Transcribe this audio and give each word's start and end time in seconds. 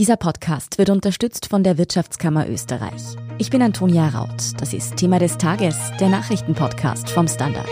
Dieser 0.00 0.16
Podcast 0.16 0.78
wird 0.78 0.88
unterstützt 0.88 1.44
von 1.44 1.62
der 1.62 1.76
Wirtschaftskammer 1.76 2.48
Österreich. 2.48 3.16
Ich 3.36 3.50
bin 3.50 3.60
Antonia 3.60 4.08
Raut. 4.08 4.58
Das 4.58 4.72
ist 4.72 4.96
Thema 4.96 5.18
des 5.18 5.36
Tages, 5.36 5.76
der 6.00 6.08
Nachrichtenpodcast 6.08 7.10
vom 7.10 7.28
Standard. 7.28 7.68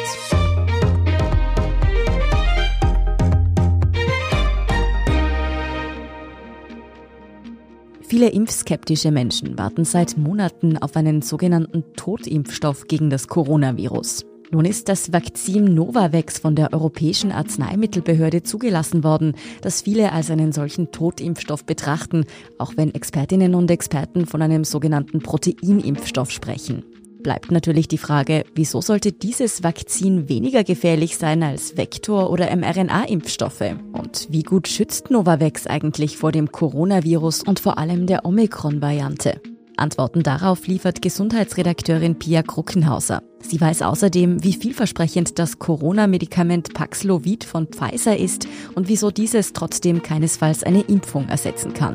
Viele 8.03 8.29
impfskeptische 8.29 9.11
Menschen 9.11 9.57
warten 9.57 9.87
seit 9.87 10.19
Monaten 10.19 10.77
auf 10.77 10.97
einen 10.97 11.23
sogenannten 11.23 11.95
Totimpfstoff 11.95 12.89
gegen 12.89 13.09
das 13.09 13.29
Coronavirus. 13.29 14.28
Nun 14.51 14.65
ist 14.65 14.89
das 14.89 15.13
Vakzin 15.13 15.75
Novavax 15.75 16.39
von 16.39 16.55
der 16.55 16.73
Europäischen 16.73 17.33
Arzneimittelbehörde 17.33 18.43
zugelassen 18.43 19.05
worden, 19.05 19.35
das 19.61 19.83
viele 19.83 20.13
als 20.13 20.31
einen 20.31 20.53
solchen 20.53 20.91
Totimpfstoff 20.91 21.65
betrachten, 21.65 22.25
auch 22.57 22.73
wenn 22.77 22.95
Expertinnen 22.95 23.55
und 23.55 23.71
Experten 23.71 24.25
von 24.27 24.41
einem 24.41 24.65
sogenannten 24.65 25.19
Proteinimpfstoff 25.19 26.31
sprechen. 26.31 26.83
Bleibt 27.23 27.51
natürlich 27.51 27.89
die 27.89 27.99
Frage, 27.99 28.45
wieso 28.55 28.81
sollte 28.81 29.13
dieses 29.13 29.63
Vakzin 29.63 30.29
weniger 30.31 30.65
gefährlich 30.65 31.19
sein 31.19 31.43
als 31.43 31.77
Vektor- 31.77 32.31
oder 32.31 32.55
mRNA-Impfstoffe? 32.57 33.75
Und 33.93 34.29
wie 34.31 34.45
gut 34.45 34.69
schützt 34.69 35.11
Novavax 35.11 35.67
eigentlich 35.67 36.17
vor 36.17 36.33
dem 36.33 36.53
Coronavirus 36.53 37.43
und 37.43 37.61
vor 37.61 37.77
allem 37.77 38.07
der 38.07 38.25
Omikron-Variante? 38.25 39.41
Antworten 39.79 40.23
darauf 40.23 40.67
liefert 40.67 41.03
Gesundheitsredakteurin 41.03 42.19
Pia 42.19 42.43
Kruckenhauser. 42.43 43.23
Sie 43.41 43.61
weiß 43.61 43.83
außerdem, 43.83 44.43
wie 44.43 44.53
vielversprechend 44.53 45.39
das 45.39 45.59
Corona-Medikament 45.59 46.75
Paxlovid 46.75 47.45
von 47.45 47.69
Pfizer 47.69 48.17
ist 48.17 48.49
und 48.75 48.89
wieso 48.89 49.11
dieses 49.11 49.53
trotzdem 49.53 50.03
keinesfalls 50.03 50.63
eine 50.63 50.83
Impfung 50.83 51.29
ersetzen 51.29 51.73
kann. 51.75 51.95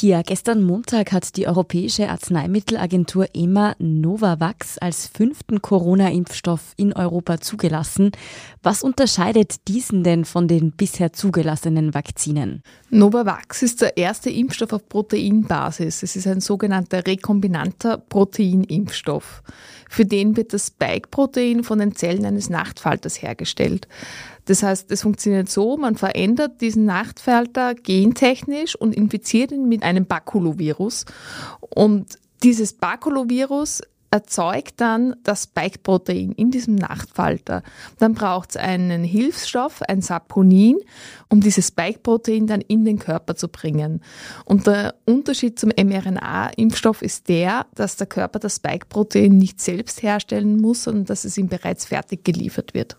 Pia, 0.00 0.22
gestern 0.22 0.62
Montag 0.62 1.10
hat 1.10 1.36
die 1.36 1.48
Europäische 1.48 2.08
Arzneimittelagentur 2.08 3.26
EMA 3.34 3.74
Novavax 3.80 4.78
als 4.78 5.08
fünften 5.08 5.60
Corona-Impfstoff 5.60 6.72
in 6.76 6.92
Europa 6.92 7.40
zugelassen. 7.40 8.12
Was 8.62 8.84
unterscheidet 8.84 9.66
diesen 9.66 10.04
denn 10.04 10.24
von 10.24 10.46
den 10.46 10.70
bisher 10.70 11.12
zugelassenen 11.12 11.94
Vakzinen? 11.94 12.62
Novavax 12.90 13.62
ist 13.62 13.80
der 13.80 13.96
erste 13.96 14.30
Impfstoff 14.30 14.72
auf 14.72 14.88
Proteinbasis. 14.88 16.04
Es 16.04 16.14
ist 16.14 16.28
ein 16.28 16.40
sogenannter 16.40 17.04
rekombinanter 17.04 17.98
Proteinimpfstoff. 17.98 19.42
Für 19.90 20.04
den 20.04 20.36
wird 20.36 20.52
das 20.52 20.68
Spike-Protein 20.68 21.64
von 21.64 21.80
den 21.80 21.96
Zellen 21.96 22.24
eines 22.24 22.50
Nachtfalters 22.50 23.20
hergestellt. 23.20 23.88
Das 24.48 24.62
heißt, 24.62 24.90
es 24.90 25.02
funktioniert 25.02 25.50
so, 25.50 25.76
man 25.76 25.94
verändert 25.94 26.62
diesen 26.62 26.86
Nachtfalter 26.86 27.74
gentechnisch 27.74 28.74
und 28.74 28.94
infiziert 28.94 29.52
ihn 29.52 29.68
mit 29.68 29.82
einem 29.82 30.06
Bakulovirus. 30.06 31.04
Und 31.60 32.18
dieses 32.42 32.72
Bakulovirus 32.72 33.82
erzeugt 34.10 34.80
dann 34.80 35.16
das 35.22 35.42
Spike-Protein 35.42 36.32
in 36.32 36.50
diesem 36.50 36.76
Nachtfalter. 36.76 37.62
Dann 37.98 38.14
braucht 38.14 38.52
es 38.52 38.56
einen 38.56 39.04
Hilfsstoff, 39.04 39.82
ein 39.82 40.00
Saponin, 40.00 40.78
um 41.28 41.42
dieses 41.42 41.68
Spike-Protein 41.68 42.46
dann 42.46 42.62
in 42.62 42.86
den 42.86 42.98
Körper 42.98 43.36
zu 43.36 43.48
bringen. 43.48 44.00
Und 44.46 44.66
der 44.66 44.94
Unterschied 45.04 45.58
zum 45.58 45.72
mRNA-Impfstoff 45.76 47.02
ist 47.02 47.28
der, 47.28 47.66
dass 47.74 47.96
der 47.96 48.06
Körper 48.06 48.38
das 48.38 48.56
Spike-Protein 48.56 49.36
nicht 49.36 49.60
selbst 49.60 50.02
herstellen 50.02 50.58
muss, 50.58 50.84
sondern 50.84 51.04
dass 51.04 51.26
es 51.26 51.36
ihm 51.36 51.48
bereits 51.48 51.84
fertig 51.84 52.24
geliefert 52.24 52.72
wird. 52.72 52.96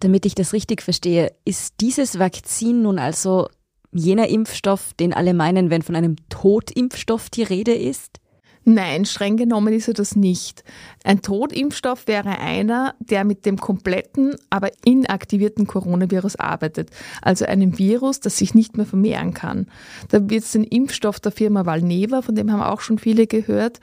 Damit 0.00 0.26
ich 0.26 0.34
das 0.34 0.52
richtig 0.52 0.82
verstehe, 0.82 1.32
ist 1.44 1.74
dieses 1.80 2.18
Vakzin 2.18 2.82
nun 2.82 2.98
also 2.98 3.48
jener 3.92 4.28
Impfstoff, 4.28 4.94
den 4.94 5.12
alle 5.12 5.34
meinen, 5.34 5.70
wenn 5.70 5.82
von 5.82 5.96
einem 5.96 6.16
Totimpfstoff 6.28 7.28
die 7.30 7.42
Rede 7.42 7.74
ist? 7.74 8.19
Nein, 8.64 9.06
streng 9.06 9.38
genommen 9.38 9.72
ist 9.72 9.88
er 9.88 9.94
das 9.94 10.16
nicht. 10.16 10.64
Ein 11.02 11.22
Totimpfstoff 11.22 12.06
wäre 12.06 12.38
einer, 12.38 12.94
der 12.98 13.24
mit 13.24 13.46
dem 13.46 13.56
kompletten, 13.56 14.36
aber 14.50 14.70
inaktivierten 14.84 15.66
Coronavirus 15.66 16.36
arbeitet, 16.36 16.90
also 17.22 17.46
einem 17.46 17.78
Virus, 17.78 18.20
das 18.20 18.36
sich 18.36 18.54
nicht 18.54 18.76
mehr 18.76 18.84
vermehren 18.84 19.32
kann. 19.32 19.66
Da 20.10 20.28
wird 20.28 20.44
es 20.44 20.52
den 20.52 20.64
Impfstoff 20.64 21.20
der 21.20 21.32
Firma 21.32 21.64
Valneva, 21.64 22.20
von 22.20 22.34
dem 22.34 22.52
haben 22.52 22.62
auch 22.62 22.82
schon 22.82 22.98
viele 22.98 23.26
gehört, 23.26 23.80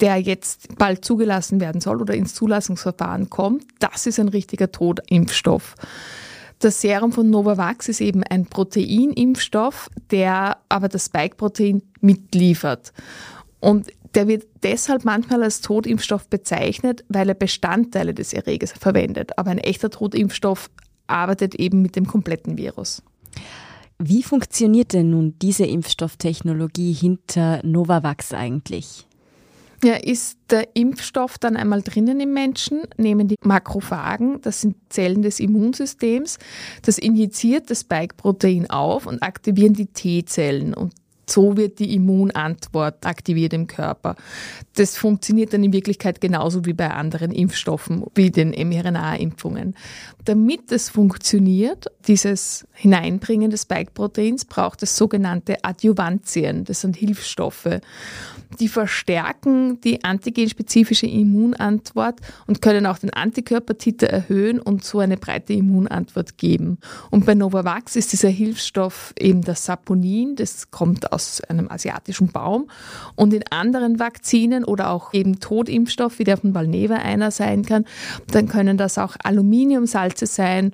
der 0.00 0.16
jetzt 0.16 0.76
bald 0.76 1.04
zugelassen 1.04 1.60
werden 1.60 1.80
soll 1.80 2.02
oder 2.02 2.14
ins 2.14 2.34
Zulassungsverfahren 2.34 3.30
kommt. 3.30 3.64
Das 3.78 4.06
ist 4.06 4.18
ein 4.18 4.28
richtiger 4.28 4.72
Totimpfstoff. 4.72 5.76
Das 6.58 6.80
Serum 6.80 7.12
von 7.12 7.30
Novavax 7.30 7.88
ist 7.88 8.00
eben 8.00 8.24
ein 8.24 8.46
Proteinimpfstoff, 8.46 9.88
der 10.10 10.56
aber 10.68 10.88
das 10.88 11.06
Spike-Protein 11.06 11.82
mitliefert. 12.00 12.92
Und 13.60 13.88
der 14.16 14.26
wird 14.28 14.46
deshalb 14.62 15.04
manchmal 15.04 15.42
als 15.42 15.60
Totimpfstoff 15.60 16.28
bezeichnet, 16.28 17.04
weil 17.08 17.28
er 17.28 17.34
Bestandteile 17.34 18.14
des 18.14 18.32
Erregers 18.32 18.72
verwendet. 18.72 19.38
Aber 19.38 19.50
ein 19.50 19.58
echter 19.58 19.90
Totimpfstoff 19.90 20.70
arbeitet 21.06 21.54
eben 21.54 21.82
mit 21.82 21.96
dem 21.96 22.06
kompletten 22.06 22.56
Virus. 22.56 23.02
Wie 23.98 24.22
funktioniert 24.22 24.94
denn 24.94 25.10
nun 25.10 25.34
diese 25.40 25.66
Impfstofftechnologie 25.66 26.92
hinter 26.92 27.60
Novavax 27.62 28.32
eigentlich? 28.32 29.06
Ja, 29.84 29.94
ist 29.94 30.38
der 30.48 30.74
Impfstoff 30.74 31.36
dann 31.36 31.56
einmal 31.56 31.82
drinnen 31.82 32.18
im 32.20 32.32
Menschen, 32.32 32.82
nehmen 32.96 33.28
die 33.28 33.36
Makrophagen, 33.42 34.40
das 34.40 34.62
sind 34.62 34.76
Zellen 34.88 35.20
des 35.20 35.38
Immunsystems, 35.38 36.38
das 36.82 36.96
injiziert 36.96 37.70
das 37.70 37.80
Spike-Protein 37.80 38.70
auf 38.70 39.06
und 39.06 39.22
aktivieren 39.22 39.74
die 39.74 39.86
T-Zellen. 39.86 40.72
Und 40.72 40.94
so 41.28 41.56
wird 41.56 41.78
die 41.78 41.94
Immunantwort 41.94 43.04
aktiviert 43.04 43.52
im 43.52 43.66
Körper. 43.66 44.16
Das 44.76 44.96
funktioniert 44.96 45.52
dann 45.52 45.64
in 45.64 45.72
Wirklichkeit 45.72 46.20
genauso 46.20 46.64
wie 46.66 46.72
bei 46.72 46.90
anderen 46.90 47.32
Impfstoffen, 47.32 48.04
wie 48.14 48.30
den 48.30 48.50
mRNA-Impfungen. 48.50 49.74
Damit 50.24 50.70
es 50.70 50.88
funktioniert, 50.88 51.86
dieses 52.06 52.66
Hineinbringen 52.72 53.50
des 53.50 53.62
Spike-Proteins, 53.62 54.44
braucht 54.44 54.82
es 54.82 54.96
sogenannte 54.96 55.64
Adjuvantien. 55.64 56.64
Das 56.64 56.80
sind 56.80 56.96
Hilfsstoffe. 56.96 57.80
Die 58.60 58.68
verstärken 58.68 59.80
die 59.80 60.04
antigenspezifische 60.04 61.06
Immunantwort 61.06 62.20
und 62.46 62.62
können 62.62 62.86
auch 62.86 62.98
den 62.98 63.10
Antikörpertiter 63.10 64.06
erhöhen 64.06 64.60
und 64.60 64.84
so 64.84 65.00
eine 65.00 65.16
breite 65.16 65.52
Immunantwort 65.52 66.38
geben. 66.38 66.78
Und 67.10 67.26
bei 67.26 67.34
Novavax 67.34 67.96
ist 67.96 68.12
dieser 68.12 68.28
Hilfsstoff 68.28 69.12
eben 69.18 69.42
das 69.42 69.64
Saponin, 69.64 70.36
das 70.36 70.70
kommt 70.70 71.12
aus 71.12 71.15
einem 71.48 71.70
asiatischen 71.70 72.28
Baum. 72.28 72.68
Und 73.14 73.34
in 73.34 73.44
anderen 73.50 73.98
Vakzinen 73.98 74.64
oder 74.64 74.90
auch 74.90 75.12
eben 75.12 75.40
Totimpfstoff, 75.40 76.18
wie 76.18 76.24
der 76.24 76.36
von 76.36 76.54
Valneva 76.54 76.96
einer 76.96 77.30
sein 77.30 77.64
kann, 77.64 77.84
dann 78.28 78.48
können 78.48 78.76
das 78.76 78.98
auch 78.98 79.16
Aluminiumsalze 79.22 80.26
sein. 80.26 80.72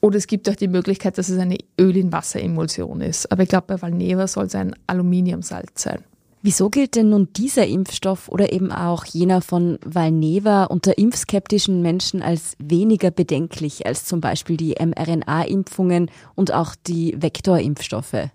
Oder 0.00 0.18
es 0.18 0.26
gibt 0.26 0.48
auch 0.50 0.56
die 0.56 0.68
Möglichkeit, 0.68 1.16
dass 1.16 1.28
es 1.28 1.38
eine 1.38 1.56
Öl 1.80 1.96
in 1.96 2.12
Wasser-Emulsion 2.12 3.00
ist. 3.00 3.32
Aber 3.32 3.42
ich 3.42 3.48
glaube, 3.48 3.68
bei 3.68 3.80
Valneva 3.80 4.26
soll 4.26 4.46
es 4.46 4.54
ein 4.54 4.74
Aluminiumsalz 4.86 5.82
sein. 5.82 6.04
Wieso 6.46 6.68
gilt 6.68 6.94
denn 6.94 7.08
nun 7.08 7.28
dieser 7.32 7.66
Impfstoff 7.66 8.28
oder 8.28 8.52
eben 8.52 8.70
auch 8.70 9.06
jener 9.06 9.40
von 9.40 9.78
Valneva 9.82 10.64
unter 10.64 10.98
impfskeptischen 10.98 11.80
Menschen 11.80 12.20
als 12.20 12.54
weniger 12.58 13.10
bedenklich 13.10 13.86
als 13.86 14.04
zum 14.04 14.20
Beispiel 14.20 14.58
die 14.58 14.74
mRNA-Impfungen 14.78 16.10
und 16.34 16.52
auch 16.52 16.74
die 16.86 17.16
Vektorimpfstoffe? 17.18 18.28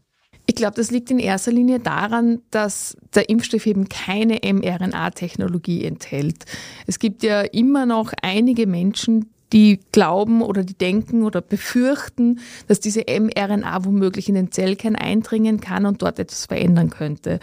Ich 0.50 0.56
glaube, 0.56 0.74
das 0.78 0.90
liegt 0.90 1.12
in 1.12 1.20
erster 1.20 1.52
Linie 1.52 1.80
daran, 1.80 2.42
dass 2.50 2.98
der 3.14 3.30
Impfstoff 3.30 3.68
eben 3.68 3.88
keine 3.88 4.40
mRNA-Technologie 4.44 5.86
enthält. 5.86 6.46
Es 6.88 6.98
gibt 6.98 7.22
ja 7.22 7.42
immer 7.42 7.86
noch 7.86 8.14
einige 8.24 8.66
Menschen, 8.66 9.30
die 9.54 9.80
glauben 9.92 10.42
oder 10.42 10.64
die 10.64 10.74
denken 10.74 11.22
oder 11.22 11.42
befürchten, 11.42 12.40
dass 12.66 12.80
diese 12.80 13.02
mRNA 13.02 13.86
womöglich 13.86 14.28
in 14.28 14.34
den 14.34 14.52
Zellkern 14.52 14.96
eindringen 14.96 15.60
kann 15.60 15.86
und 15.86 16.02
dort 16.02 16.18
etwas 16.18 16.48
verändern 16.48 16.90
könnte. 16.90 17.40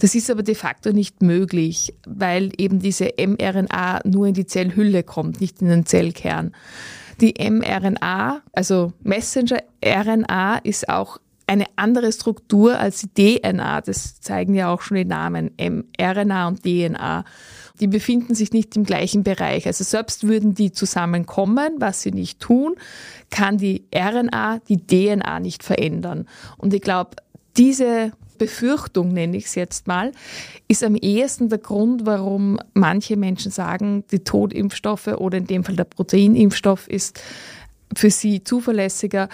Das 0.00 0.14
ist 0.14 0.30
aber 0.30 0.42
de 0.42 0.54
facto 0.54 0.92
nicht 0.92 1.22
möglich, 1.22 1.94
weil 2.06 2.52
eben 2.58 2.80
diese 2.80 3.14
mRNA 3.16 4.00
nur 4.04 4.26
in 4.26 4.34
die 4.34 4.46
Zellhülle 4.46 5.04
kommt, 5.04 5.40
nicht 5.40 5.62
in 5.62 5.68
den 5.68 5.86
Zellkern. 5.86 6.54
Die 7.18 7.32
mRNA, 7.38 8.42
also 8.52 8.92
Messenger-RNA, 9.04 10.58
ist 10.58 10.90
auch 10.90 11.16
eine 11.46 11.66
andere 11.76 12.12
Struktur 12.12 12.78
als 12.78 13.06
die 13.14 13.40
DNA. 13.40 13.80
Das 13.82 14.20
zeigen 14.20 14.54
ja 14.54 14.72
auch 14.72 14.82
schon 14.82 14.96
die 14.96 15.04
Namen 15.04 15.50
mRNA 15.58 16.48
und 16.48 16.62
DNA. 16.62 17.24
Die 17.80 17.86
befinden 17.86 18.34
sich 18.34 18.52
nicht 18.52 18.76
im 18.76 18.84
gleichen 18.84 19.22
Bereich. 19.22 19.66
Also 19.66 19.84
selbst 19.84 20.26
würden 20.26 20.54
die 20.54 20.72
zusammenkommen, 20.72 21.74
was 21.78 22.02
sie 22.02 22.12
nicht 22.12 22.40
tun, 22.40 22.76
kann 23.30 23.58
die 23.58 23.84
RNA 23.94 24.60
die 24.68 24.86
DNA 24.86 25.40
nicht 25.40 25.62
verändern. 25.62 26.28
Und 26.58 26.74
ich 26.74 26.82
glaube, 26.82 27.16
diese 27.56 28.12
Befürchtung, 28.38 29.12
nenne 29.12 29.36
ich 29.36 29.46
es 29.46 29.54
jetzt 29.54 29.86
mal, 29.86 30.12
ist 30.68 30.82
am 30.82 30.96
ehesten 30.96 31.48
der 31.48 31.58
Grund, 31.58 32.06
warum 32.06 32.58
manche 32.74 33.16
Menschen 33.16 33.52
sagen, 33.52 34.04
die 34.10 34.24
Totimpfstoffe 34.24 35.06
oder 35.08 35.38
in 35.38 35.46
dem 35.46 35.64
Fall 35.64 35.76
der 35.76 35.84
Proteinimpfstoff 35.84 36.88
ist 36.88 37.22
für 37.94 38.10
sie 38.10 38.42
zuverlässiger 38.42 39.28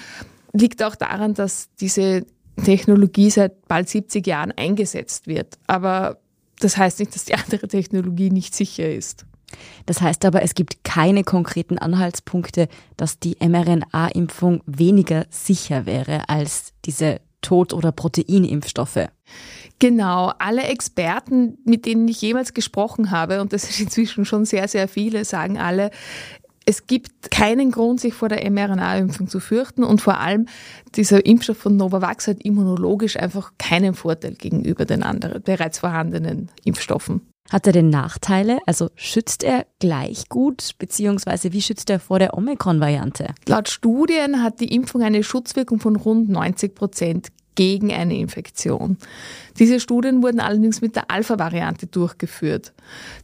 liegt 0.61 0.83
auch 0.83 0.97
daran, 0.97 1.35
dass 1.35 1.69
diese 1.81 2.27
Technologie 2.65 3.31
seit 3.31 3.69
bald 3.69 3.89
70 3.89 4.27
Jahren 4.27 4.53
eingesetzt 4.53 5.27
wird. 5.27 5.59
Aber 5.67 6.19
das 6.61 6.77
heißt 6.77 6.99
nicht, 6.99 7.15
dass 7.15 7.25
die 7.25 7.35
andere 7.35 7.69
Technologie 7.69 8.31
nicht 8.31 8.55
sicher 8.55 8.91
ist. 8.91 9.25
Das 9.87 10.03
heißt 10.03 10.25
aber, 10.25 10.43
es 10.43 10.55
gibt 10.55 10.85
keine 10.85 11.25
konkreten 11.25 11.79
Anhaltspunkte, 11.79 12.69
dass 12.97 13.19
die 13.19 13.37
mRNA-Impfung 13.41 14.63
weniger 14.67 15.27
sicher 15.31 15.87
wäre 15.87 16.29
als 16.29 16.75
diese 16.85 17.21
Tod- 17.41 17.73
oder 17.73 17.93
Proteinimpfstoffe. 17.93 19.09
Genau, 19.79 20.33
alle 20.39 20.65
Experten, 20.65 21.59
mit 21.65 21.87
denen 21.87 22.09
ich 22.09 22.21
jemals 22.21 22.53
gesprochen 22.53 23.11
habe, 23.11 23.41
und 23.41 23.53
das 23.53 23.63
sind 23.63 23.87
inzwischen 23.87 24.25
schon 24.25 24.45
sehr, 24.45 24.67
sehr 24.69 24.89
viele, 24.89 25.25
sagen 25.25 25.57
alle, 25.57 25.91
es 26.69 26.87
gibt 26.87 27.31
keinen 27.31 27.71
Grund, 27.71 27.99
sich 27.99 28.13
vor 28.13 28.29
der 28.29 28.49
mRNA-Impfung 28.51 29.27
zu 29.27 29.41
fürchten 29.41 29.83
und 29.83 30.03
vor 30.03 30.21
allem 30.21 30.45
dieser 30.97 31.25
Impfstoff 31.25 31.57
von 31.57 31.77
Novavax 31.79 32.29
hat 32.29 32.43
immunologisch 32.43 33.17
einfach 33.17 33.53
keinen 33.57 33.95
Vorteil 33.95 34.35
gegenüber 34.35 34.85
den 34.85 35.03
anderen 35.03 35.43
bereits 35.43 35.79
vorhandenen 35.79 36.51
Impfstoffen. 36.65 37.23
Hat 37.51 37.67
er 37.67 37.73
denn 37.73 37.89
Nachteile? 37.89 38.59
Also 38.67 38.91
schützt 38.97 39.45
er 39.45 39.65
gleich 39.79 40.29
gut, 40.29 40.73
beziehungsweise 40.79 41.55
wie 41.55 41.63
schützt 41.63 41.89
er 41.89 42.01
vor 42.01 42.19
der 42.19 42.37
Omikron-Variante? 42.37 43.29
Laut 43.47 43.71
Studien 43.71 44.43
hat 44.43 44.61
die 44.61 44.75
Impfung 44.75 45.01
eine 45.01 45.25
Schutzwirkung 45.25 45.81
von 45.81 45.97
rund 45.97 46.29
90 46.29 46.75
Prozent 46.75 47.29
gegen 47.59 47.93
eine 47.93 48.17
Infektion. 48.17 48.99
Diese 49.59 49.81
Studien 49.81 50.23
wurden 50.23 50.39
allerdings 50.39 50.81
mit 50.81 50.95
der 50.95 51.11
Alpha-Variante 51.11 51.89
durchgeführt. 51.89 52.73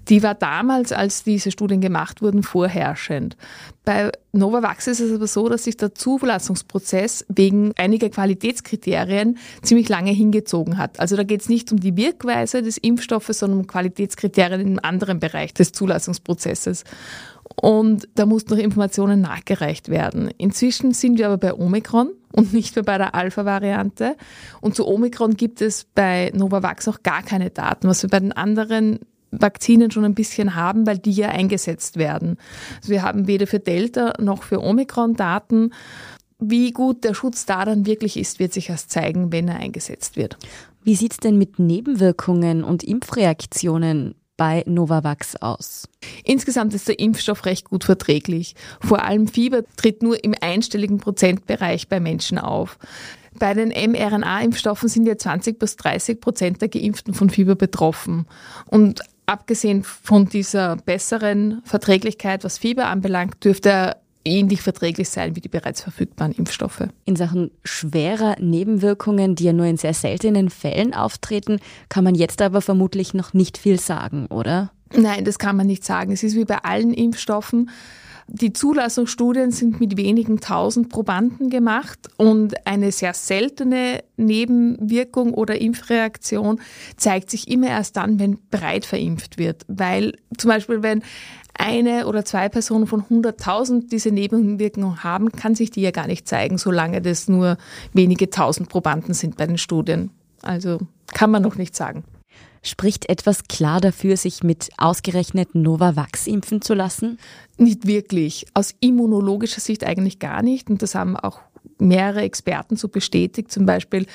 Die 0.08 0.24
war 0.24 0.34
damals, 0.34 0.90
als 0.90 1.22
diese 1.22 1.52
Studien 1.52 1.80
gemacht 1.80 2.20
wurden, 2.20 2.42
vorherrschend. 2.42 3.36
Bei 3.84 4.10
Novavax 4.32 4.88
ist 4.88 4.98
es 4.98 5.14
aber 5.14 5.28
so, 5.28 5.48
dass 5.48 5.62
sich 5.62 5.76
der 5.76 5.94
Zulassungsprozess 5.94 7.24
wegen 7.28 7.74
einiger 7.76 8.08
Qualitätskriterien 8.08 9.38
ziemlich 9.62 9.88
lange 9.88 10.10
hingezogen 10.10 10.78
hat. 10.78 10.98
Also 10.98 11.14
da 11.14 11.22
geht 11.22 11.42
es 11.42 11.48
nicht 11.48 11.70
um 11.70 11.78
die 11.78 11.96
Wirkweise 11.96 12.60
des 12.60 12.76
Impfstoffes, 12.76 13.38
sondern 13.38 13.60
um 13.60 13.66
Qualitätskriterien 13.68 14.66
im 14.66 14.80
anderen 14.82 15.20
Bereich 15.20 15.54
des 15.54 15.70
Zulassungsprozesses 15.70 16.82
und 17.60 18.08
da 18.14 18.26
mussten 18.26 18.54
noch 18.54 18.62
Informationen 18.62 19.20
nachgereicht 19.20 19.88
werden. 19.88 20.30
Inzwischen 20.38 20.92
sind 20.92 21.18
wir 21.18 21.26
aber 21.26 21.38
bei 21.38 21.54
Omikron 21.54 22.10
und 22.32 22.52
nicht 22.52 22.74
mehr 22.74 22.84
bei 22.84 22.98
der 22.98 23.14
Alpha-Variante. 23.14 24.16
Und 24.60 24.74
zu 24.74 24.86
Omikron 24.86 25.36
gibt 25.36 25.60
es 25.62 25.84
bei 25.94 26.32
Novavax 26.34 26.86
noch 26.86 27.02
gar 27.02 27.22
keine 27.22 27.50
Daten, 27.50 27.88
was 27.88 28.02
wir 28.02 28.10
bei 28.10 28.20
den 28.20 28.32
anderen 28.32 29.00
Vakzinen 29.30 29.90
schon 29.90 30.04
ein 30.04 30.14
bisschen 30.14 30.54
haben, 30.54 30.86
weil 30.86 30.98
die 30.98 31.12
ja 31.12 31.28
eingesetzt 31.28 31.96
werden. 31.96 32.36
Also 32.76 32.90
wir 32.90 33.02
haben 33.02 33.26
weder 33.26 33.46
für 33.46 33.60
Delta 33.60 34.14
noch 34.20 34.42
für 34.42 34.60
Omikron 34.60 35.14
Daten. 35.14 35.72
Wie 36.38 36.72
gut 36.72 37.04
der 37.04 37.14
Schutz 37.14 37.46
da 37.46 37.64
dann 37.64 37.86
wirklich 37.86 38.16
ist, 38.16 38.38
wird 38.38 38.52
sich 38.52 38.68
erst 38.68 38.90
zeigen, 38.90 39.32
wenn 39.32 39.48
er 39.48 39.56
eingesetzt 39.56 40.16
wird. 40.16 40.36
Wie 40.82 40.96
sieht 40.96 41.12
es 41.12 41.18
denn 41.18 41.38
mit 41.38 41.58
Nebenwirkungen 41.58 42.62
und 42.64 42.84
Impfreaktionen 42.84 44.14
bei 44.36 44.64
Novavax 44.66 45.36
aus? 45.36 45.88
Insgesamt 46.24 46.74
ist 46.74 46.88
der 46.88 46.98
Impfstoff 46.98 47.46
recht 47.46 47.68
gut 47.68 47.84
verträglich. 47.84 48.54
Vor 48.80 49.04
allem 49.04 49.28
Fieber 49.28 49.62
tritt 49.76 50.02
nur 50.02 50.22
im 50.22 50.34
einstelligen 50.40 50.98
Prozentbereich 50.98 51.88
bei 51.88 52.00
Menschen 52.00 52.38
auf. 52.38 52.78
Bei 53.38 53.52
den 53.52 53.70
mRNA-Impfstoffen 53.70 54.88
sind 54.88 55.06
ja 55.06 55.18
20 55.18 55.58
bis 55.58 55.76
30 55.76 56.20
Prozent 56.20 56.62
der 56.62 56.68
Geimpften 56.68 57.14
von 57.14 57.30
Fieber 57.30 57.56
betroffen. 57.56 58.26
Und 58.66 59.00
abgesehen 59.26 59.82
von 59.82 60.26
dieser 60.26 60.76
besseren 60.76 61.62
Verträglichkeit, 61.64 62.44
was 62.44 62.58
Fieber 62.58 62.86
anbelangt, 62.86 63.44
dürfte 63.44 63.70
er 63.70 63.96
ähnlich 64.24 64.62
verträglich 64.62 65.08
sein 65.08 65.36
wie 65.36 65.40
die 65.40 65.48
bereits 65.48 65.82
verfügbaren 65.82 66.32
Impfstoffe. 66.32 66.88
In 67.04 67.16
Sachen 67.16 67.50
schwerer 67.62 68.36
Nebenwirkungen, 68.40 69.34
die 69.34 69.44
ja 69.44 69.52
nur 69.52 69.66
in 69.66 69.76
sehr 69.76 69.94
seltenen 69.94 70.50
Fällen 70.50 70.94
auftreten, 70.94 71.60
kann 71.88 72.04
man 72.04 72.14
jetzt 72.14 72.42
aber 72.42 72.60
vermutlich 72.60 73.14
noch 73.14 73.34
nicht 73.34 73.58
viel 73.58 73.78
sagen, 73.78 74.26
oder? 74.26 74.70
Nein, 74.96 75.24
das 75.24 75.38
kann 75.38 75.56
man 75.56 75.66
nicht 75.66 75.84
sagen. 75.84 76.12
Es 76.12 76.22
ist 76.22 76.36
wie 76.36 76.44
bei 76.44 76.58
allen 76.58 76.92
Impfstoffen. 76.94 77.70
Die 78.26 78.52
Zulassungsstudien 78.54 79.50
sind 79.50 79.80
mit 79.80 79.98
wenigen 79.98 80.40
tausend 80.40 80.88
Probanden 80.88 81.50
gemacht 81.50 81.98
und 82.16 82.66
eine 82.66 82.90
sehr 82.90 83.12
seltene 83.12 84.02
Nebenwirkung 84.16 85.34
oder 85.34 85.60
Impfreaktion 85.60 86.60
zeigt 86.96 87.30
sich 87.30 87.48
immer 87.48 87.68
erst 87.68 87.98
dann, 87.98 88.18
wenn 88.18 88.38
breit 88.50 88.86
verimpft 88.86 89.36
wird. 89.36 89.66
Weil 89.68 90.14
zum 90.38 90.48
Beispiel, 90.48 90.82
wenn 90.82 91.02
eine 91.52 92.06
oder 92.06 92.24
zwei 92.24 92.48
Personen 92.48 92.86
von 92.86 93.02
100.000 93.02 93.90
diese 93.90 94.10
Nebenwirkungen 94.10 95.04
haben, 95.04 95.30
kann 95.30 95.54
sich 95.54 95.70
die 95.70 95.82
ja 95.82 95.90
gar 95.90 96.06
nicht 96.06 96.26
zeigen, 96.26 96.56
solange 96.56 97.02
das 97.02 97.28
nur 97.28 97.58
wenige 97.92 98.30
tausend 98.30 98.70
Probanden 98.70 99.12
sind 99.12 99.36
bei 99.36 99.46
den 99.46 99.58
Studien. 99.58 100.10
Also 100.40 100.78
kann 101.08 101.30
man 101.30 101.42
noch 101.42 101.56
nicht 101.56 101.76
sagen. 101.76 102.04
Spricht 102.66 103.10
etwas 103.10 103.44
klar 103.44 103.82
dafür, 103.82 104.16
sich 104.16 104.42
mit 104.42 104.70
ausgerechnet 104.78 105.54
Novavax 105.54 106.26
impfen 106.26 106.62
zu 106.62 106.72
lassen? 106.72 107.18
Nicht 107.58 107.86
wirklich. 107.86 108.46
Aus 108.54 108.74
immunologischer 108.80 109.60
Sicht 109.60 109.84
eigentlich 109.84 110.18
gar 110.18 110.42
nicht. 110.42 110.70
Und 110.70 110.80
das 110.80 110.94
haben 110.94 111.14
auch 111.14 111.40
mehrere 111.78 112.22
Experten 112.22 112.76
so 112.76 112.88
bestätigt, 112.88 113.52
zum 113.52 113.66
Beispiel 113.66 114.06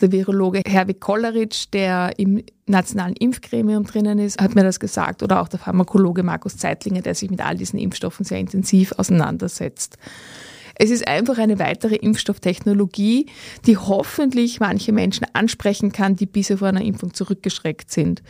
der 0.00 0.10
Virologe 0.10 0.62
Herwig 0.66 1.00
Kolleritsch, 1.00 1.66
der 1.72 2.18
im 2.18 2.42
nationalen 2.66 3.14
Impfgremium 3.14 3.84
drinnen 3.84 4.18
ist, 4.18 4.40
hat 4.40 4.54
mir 4.54 4.62
das 4.62 4.80
gesagt, 4.80 5.22
oder 5.22 5.42
auch 5.42 5.48
der 5.48 5.58
Pharmakologe 5.58 6.22
Markus 6.22 6.56
Zeitlinger, 6.56 7.02
der 7.02 7.14
sich 7.14 7.30
mit 7.30 7.44
all 7.44 7.56
diesen 7.56 7.78
Impfstoffen 7.78 8.24
sehr 8.24 8.38
intensiv 8.38 8.92
auseinandersetzt. 8.92 9.98
Es 10.78 10.90
ist 10.90 11.06
einfach 11.08 11.38
eine 11.38 11.58
weitere 11.58 11.96
Impfstofftechnologie, 11.96 13.26
die 13.66 13.76
hoffentlich 13.76 14.60
manche 14.60 14.92
Menschen 14.92 15.26
ansprechen 15.32 15.90
kann, 15.90 16.14
die 16.14 16.26
bisher 16.26 16.58
vor 16.58 16.68
einer 16.68 16.82
Impfung 16.82 17.12
zurückgeschreckt 17.12 17.90
sind. 17.90 18.22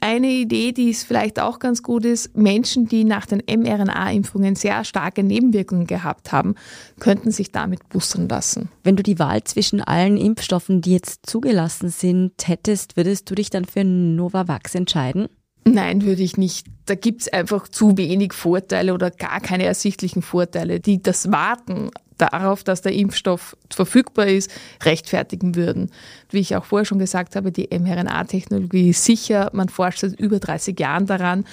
Eine 0.00 0.28
Idee, 0.28 0.72
die 0.72 0.90
es 0.90 1.04
vielleicht 1.04 1.38
auch 1.38 1.60
ganz 1.60 1.82
gut 1.84 2.04
ist, 2.04 2.36
Menschen, 2.36 2.88
die 2.88 3.04
nach 3.04 3.26
den 3.26 3.42
mRNA-Impfungen 3.46 4.56
sehr 4.56 4.84
starke 4.84 5.22
Nebenwirkungen 5.22 5.86
gehabt 5.86 6.32
haben, 6.32 6.56
könnten 6.98 7.30
sich 7.30 7.52
damit 7.52 7.88
boostern 7.88 8.28
lassen. 8.28 8.68
Wenn 8.82 8.96
du 8.96 9.04
die 9.04 9.20
Wahl 9.20 9.44
zwischen 9.44 9.80
allen 9.80 10.16
Impfstoffen, 10.16 10.80
die 10.80 10.92
jetzt 10.92 11.26
zugelassen 11.26 11.90
sind, 11.90 12.32
hättest, 12.44 12.96
würdest 12.96 13.30
du 13.30 13.36
dich 13.36 13.50
dann 13.50 13.64
für 13.64 13.84
Novavax 13.84 14.74
entscheiden? 14.74 15.28
Nein, 15.64 16.02
würde 16.02 16.22
ich 16.22 16.36
nicht. 16.36 16.66
Da 16.86 16.94
gibt's 16.94 17.28
einfach 17.28 17.68
zu 17.68 17.96
wenig 17.96 18.34
Vorteile 18.34 18.92
oder 18.92 19.10
gar 19.10 19.40
keine 19.40 19.64
ersichtlichen 19.64 20.20
Vorteile, 20.20 20.80
die 20.80 21.02
das 21.02 21.32
Warten 21.32 21.90
darauf, 22.18 22.62
dass 22.62 22.82
der 22.82 22.92
Impfstoff 22.92 23.56
verfügbar 23.70 24.26
ist, 24.26 24.50
rechtfertigen 24.82 25.54
würden. 25.54 25.90
Wie 26.30 26.38
ich 26.38 26.54
auch 26.54 26.64
vorher 26.64 26.84
schon 26.84 26.98
gesagt 26.98 27.34
habe, 27.34 27.50
die 27.50 27.68
mRNA-Technologie 27.76 28.90
ist 28.90 29.04
sicher. 29.04 29.50
Man 29.52 29.68
forscht 29.68 30.00
seit 30.00 30.20
über 30.20 30.38
30 30.38 30.78
Jahren 30.78 31.06
daran 31.06 31.44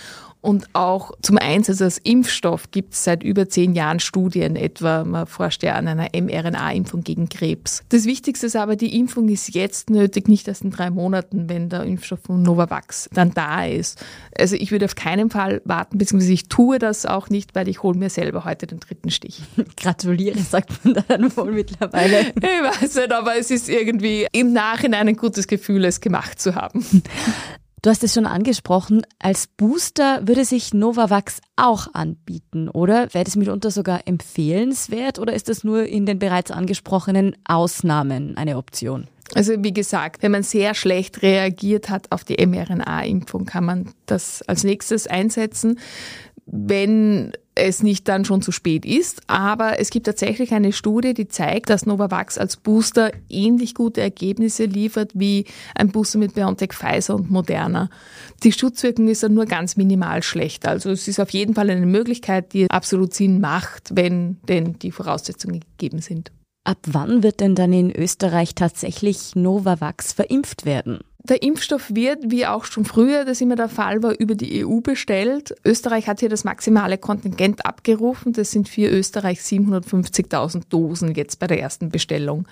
und 0.41 0.67
auch 0.73 1.11
zum 1.21 1.37
Einsatz 1.37 1.81
als 1.81 1.99
Impfstoff 1.99 2.71
gibt 2.71 2.93
es 2.93 3.03
seit 3.03 3.23
über 3.23 3.47
zehn 3.47 3.73
Jahren 3.73 3.99
Studien, 3.99 4.55
etwa 4.55 5.03
man 5.03 5.27
forscht 5.27 5.61
ja 5.61 5.75
an 5.75 5.87
einer 5.87 6.07
mRNA-Impfung 6.13 7.03
gegen 7.03 7.29
Krebs. 7.29 7.83
Das 7.89 8.05
Wichtigste 8.05 8.47
ist 8.47 8.55
aber, 8.55 8.75
die 8.75 8.97
Impfung 8.97 9.29
ist 9.29 9.53
jetzt 9.53 9.91
nötig, 9.91 10.27
nicht 10.27 10.47
erst 10.47 10.63
in 10.63 10.71
drei 10.71 10.89
Monaten, 10.89 11.47
wenn 11.47 11.69
der 11.69 11.83
Impfstoff 11.83 12.21
von 12.25 12.41
Novavax 12.41 13.07
dann 13.13 13.33
da 13.33 13.65
ist. 13.65 14.03
Also 14.37 14.55
ich 14.55 14.71
würde 14.71 14.85
auf 14.85 14.95
keinen 14.95 15.29
Fall 15.29 15.61
warten, 15.63 15.99
beziehungsweise 15.99 16.33
ich 16.33 16.49
tue 16.49 16.79
das 16.79 17.05
auch 17.05 17.29
nicht, 17.29 17.53
weil 17.53 17.67
ich 17.67 17.83
hole 17.83 17.97
mir 17.97 18.09
selber 18.09 18.43
heute 18.43 18.65
den 18.65 18.79
dritten 18.79 19.11
Stich. 19.11 19.43
Gratuliere, 19.77 20.39
sagt 20.39 20.83
man 20.83 21.03
dann 21.07 21.37
wohl 21.37 21.51
mittlerweile. 21.51 22.31
Ich 22.41 22.81
weiß 22.81 22.95
nicht, 22.95 23.11
aber 23.11 23.37
es 23.37 23.51
ist 23.51 23.69
irgendwie 23.69 24.27
im 24.31 24.53
Nachhinein 24.53 25.07
ein 25.07 25.15
gutes 25.15 25.47
Gefühl, 25.47 25.85
es 25.85 26.01
gemacht 26.01 26.39
zu 26.41 26.55
haben. 26.55 26.85
Du 27.83 27.89
hast 27.89 28.03
es 28.03 28.13
schon 28.13 28.27
angesprochen, 28.27 29.01
als 29.17 29.47
Booster 29.47 30.27
würde 30.27 30.45
sich 30.45 30.71
Novavax 30.71 31.41
auch 31.55 31.87
anbieten, 31.93 32.69
oder? 32.69 33.11
Wäre 33.11 33.23
das 33.23 33.35
mitunter 33.35 33.71
sogar 33.71 34.07
empfehlenswert 34.07 35.17
oder 35.17 35.33
ist 35.33 35.49
das 35.49 35.63
nur 35.63 35.85
in 35.87 36.05
den 36.05 36.19
bereits 36.19 36.51
angesprochenen 36.51 37.35
Ausnahmen 37.43 38.37
eine 38.37 38.57
Option? 38.57 39.07
Also 39.33 39.53
wie 39.63 39.73
gesagt, 39.73 40.21
wenn 40.21 40.31
man 40.31 40.43
sehr 40.43 40.75
schlecht 40.75 41.23
reagiert 41.23 41.89
hat 41.89 42.11
auf 42.11 42.23
die 42.23 42.45
mRNA-Impfung, 42.45 43.45
kann 43.45 43.65
man 43.65 43.89
das 44.05 44.43
als 44.43 44.63
nächstes 44.63 45.07
einsetzen. 45.07 45.79
Wenn 46.45 47.31
es 47.55 47.83
nicht 47.83 48.07
dann 48.07 48.25
schon 48.25 48.41
zu 48.41 48.51
spät 48.51 48.85
ist. 48.85 49.21
Aber 49.27 49.79
es 49.79 49.89
gibt 49.89 50.05
tatsächlich 50.05 50.53
eine 50.53 50.71
Studie, 50.71 51.13
die 51.13 51.27
zeigt, 51.27 51.69
dass 51.69 51.85
Novavax 51.85 52.37
als 52.37 52.57
Booster 52.57 53.11
ähnlich 53.29 53.75
gute 53.75 54.01
Ergebnisse 54.01 54.65
liefert 54.65 55.11
wie 55.13 55.45
ein 55.75 55.91
Booster 55.91 56.19
mit 56.19 56.35
BioNTech, 56.35 56.73
Pfizer 56.73 57.15
und 57.15 57.29
Moderna. 57.29 57.89
Die 58.43 58.51
Schutzwirkung 58.51 59.07
ist 59.07 59.23
dann 59.23 59.33
nur 59.33 59.45
ganz 59.45 59.75
minimal 59.77 60.23
schlecht. 60.23 60.67
Also 60.67 60.89
es 60.91 61.07
ist 61.07 61.19
auf 61.19 61.31
jeden 61.31 61.55
Fall 61.55 61.69
eine 61.69 61.85
Möglichkeit, 61.85 62.53
die 62.53 62.69
absolut 62.69 63.13
Sinn 63.13 63.39
macht, 63.39 63.95
wenn 63.95 64.37
denn 64.47 64.79
die 64.79 64.91
Voraussetzungen 64.91 65.59
gegeben 65.59 65.99
sind. 65.99 66.31
Ab 66.63 66.77
wann 66.85 67.23
wird 67.23 67.39
denn 67.39 67.55
dann 67.55 67.73
in 67.73 67.91
Österreich 67.91 68.53
tatsächlich 68.53 69.35
Novavax 69.35 70.13
verimpft 70.13 70.63
werden? 70.63 70.99
Der 71.23 71.43
Impfstoff 71.43 71.93
wird, 71.93 72.31
wie 72.31 72.47
auch 72.47 72.65
schon 72.65 72.83
früher 72.83 73.25
das 73.25 73.41
immer 73.41 73.55
der 73.55 73.69
Fall 73.69 74.01
war, 74.01 74.19
über 74.19 74.33
die 74.33 74.65
EU 74.65 74.79
bestellt. 74.79 75.55
Österreich 75.63 76.07
hat 76.07 76.19
hier 76.19 76.29
das 76.29 76.43
maximale 76.43 76.97
Kontingent 76.97 77.63
abgerufen. 77.63 78.33
Das 78.33 78.49
sind 78.49 78.67
für 78.67 78.87
Österreich 78.87 79.39
750.000 79.39 80.63
Dosen 80.69 81.13
jetzt 81.13 81.37
bei 81.37 81.45
der 81.45 81.61
ersten 81.61 81.89
Bestellung. 81.89 82.47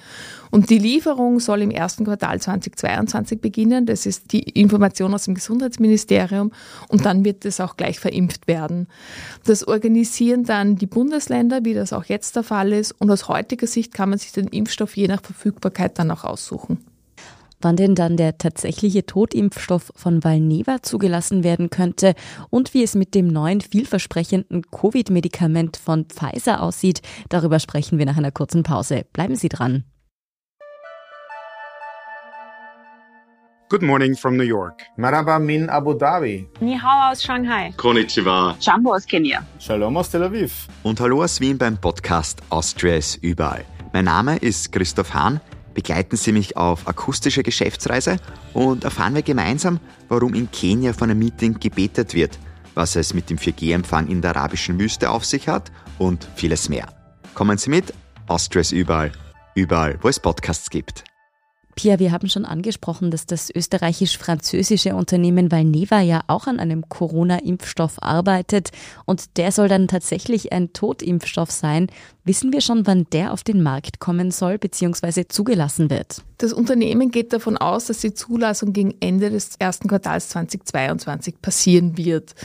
Und 0.51 0.69
die 0.69 0.77
Lieferung 0.77 1.39
soll 1.39 1.63
im 1.63 1.71
ersten 1.71 2.05
Quartal 2.05 2.39
2022 2.39 3.41
beginnen. 3.41 3.88
Das 3.88 4.05
ist 4.05 4.33
die 4.33 4.43
Information 4.43 5.15
aus 5.15 5.25
dem 5.25 5.33
Gesundheitsministerium. 5.33 6.51
Und 6.89 7.05
dann 7.05 7.25
wird 7.25 7.45
es 7.45 7.59
auch 7.59 7.75
gleich 7.75 7.99
verimpft 7.99 8.47
werden. 8.47 8.88
Das 9.45 9.67
organisieren 9.67 10.43
dann 10.43 10.75
die 10.75 10.85
Bundesländer, 10.85 11.65
wie 11.65 11.73
das 11.73 11.91
auch 11.91 12.05
jetzt 12.05 12.35
der 12.35 12.43
Fall 12.43 12.71
ist. 12.73 12.91
Und 12.91 13.09
aus 13.09 13.27
heutiger 13.27 13.65
Sicht 13.65 13.95
kann 13.95 14.11
man 14.11 14.19
sich 14.19 14.31
den 14.31 14.47
Impfstoff 14.47 14.95
je 14.95 15.07
nach 15.07 15.23
Verfügbarkeit 15.23 15.97
dann 15.97 16.11
auch 16.11 16.23
aussuchen 16.23 16.88
wann 17.61 17.75
denn 17.75 17.95
dann 17.95 18.17
der 18.17 18.37
tatsächliche 18.37 19.05
Totimpfstoff 19.05 19.91
von 19.95 20.23
Valneva 20.23 20.81
zugelassen 20.81 21.43
werden 21.43 21.69
könnte 21.69 22.13
und 22.49 22.73
wie 22.73 22.83
es 22.83 22.95
mit 22.95 23.15
dem 23.15 23.27
neuen 23.27 23.61
vielversprechenden 23.61 24.63
Covid-Medikament 24.71 25.77
von 25.77 26.05
Pfizer 26.05 26.61
aussieht, 26.61 27.01
darüber 27.29 27.59
sprechen 27.59 27.97
wir 27.97 28.05
nach 28.05 28.17
einer 28.17 28.31
kurzen 28.31 28.63
Pause. 28.63 29.05
Bleiben 29.13 29.35
Sie 29.35 29.49
dran. 29.49 29.83
Good 33.69 33.83
morning 33.83 34.15
from 34.15 34.35
New 34.35 34.43
York. 34.43 34.81
Maraba 34.97 35.37
min 35.37 35.69
Abu 35.69 35.93
Dhabi. 35.93 36.47
Ni 36.59 36.75
hao 36.75 37.11
aus 37.11 37.21
Shanghai. 37.21 37.71
Konnichiwa. 37.77 38.55
Jambo 38.59 38.95
aus 38.95 39.05
Kenia. 39.05 39.45
Shalom 39.59 39.95
aus 39.95 40.09
Tel 40.09 40.23
Aviv. 40.23 40.67
Und 40.81 40.99
hallo 40.99 41.23
aus 41.23 41.39
Wien 41.39 41.55
beim 41.55 41.77
Podcast 41.77 42.41
Austria 42.49 42.95
ist 42.95 43.17
überall. 43.17 43.63
Mein 43.93 44.05
Name 44.05 44.37
ist 44.37 44.71
Christoph 44.71 45.13
Hahn 45.13 45.39
begleiten 45.73 46.17
Sie 46.17 46.31
mich 46.31 46.57
auf 46.57 46.88
akustische 46.88 47.43
Geschäftsreise 47.43 48.17
und 48.53 48.83
erfahren 48.83 49.15
wir 49.15 49.21
gemeinsam, 49.21 49.79
warum 50.07 50.33
in 50.33 50.51
Kenia 50.51 50.93
von 50.93 51.09
einem 51.09 51.19
Meeting 51.19 51.59
gebetet 51.59 52.13
wird, 52.13 52.39
was 52.75 52.95
es 52.95 53.13
mit 53.13 53.29
dem 53.29 53.38
4G-Empfang 53.38 54.07
in 54.07 54.21
der 54.21 54.35
arabischen 54.35 54.79
Wüste 54.79 55.09
auf 55.09 55.25
sich 55.25 55.47
hat 55.47 55.71
und 55.97 56.27
vieles 56.35 56.69
mehr. 56.69 56.88
Kommen 57.33 57.57
Sie 57.57 57.69
mit, 57.69 57.93
Austria 58.27 58.61
ist 58.61 58.71
überall, 58.71 59.11
überall, 59.55 59.97
wo 60.01 60.07
es 60.07 60.19
Podcasts 60.19 60.69
gibt. 60.69 61.03
Pia, 61.79 61.98
wir 61.98 62.12
haben 62.12 62.27
schon 62.27 62.43
angesprochen, 62.43 63.09
dass 63.09 63.25
das 63.25 63.50
österreichisch-französische 63.55 64.95
Unternehmen 64.95 65.50
Valneva 65.50 66.01
ja 66.01 66.19
auch 66.27 66.45
an 66.45 66.59
einem 66.59 66.89
Corona-Impfstoff 66.89 68.03
arbeitet 68.03 68.71
und 69.05 69.38
der 69.38 69.53
soll 69.53 69.69
dann 69.69 69.88
tatsächlich 69.88 70.51
ein 70.51 70.74
Totimpfstoff 70.74 71.51
sein. 71.51 71.88
Wissen 72.25 72.51
wir 72.51 72.59
schon, 72.59 72.86
wann 72.86 73.07
der 73.13 73.31
auf 73.31 73.45
den 73.45 73.63
Markt 73.63 74.01
kommen 74.01 74.31
soll 74.31 74.57
bzw. 74.57 75.29
zugelassen 75.29 75.89
wird? 75.89 76.21
Das 76.38 76.51
Unternehmen 76.51 77.12
geht 77.12 77.31
davon 77.31 77.55
aus, 77.55 77.86
dass 77.86 78.00
die 78.00 78.13
Zulassung 78.13 78.74
gegen 78.74 78.95
Ende 79.00 79.29
des 79.29 79.55
ersten 79.57 79.88
Quartals 79.88 80.27
2022 80.27 81.41
passieren 81.41 81.95
wird. 81.95 82.36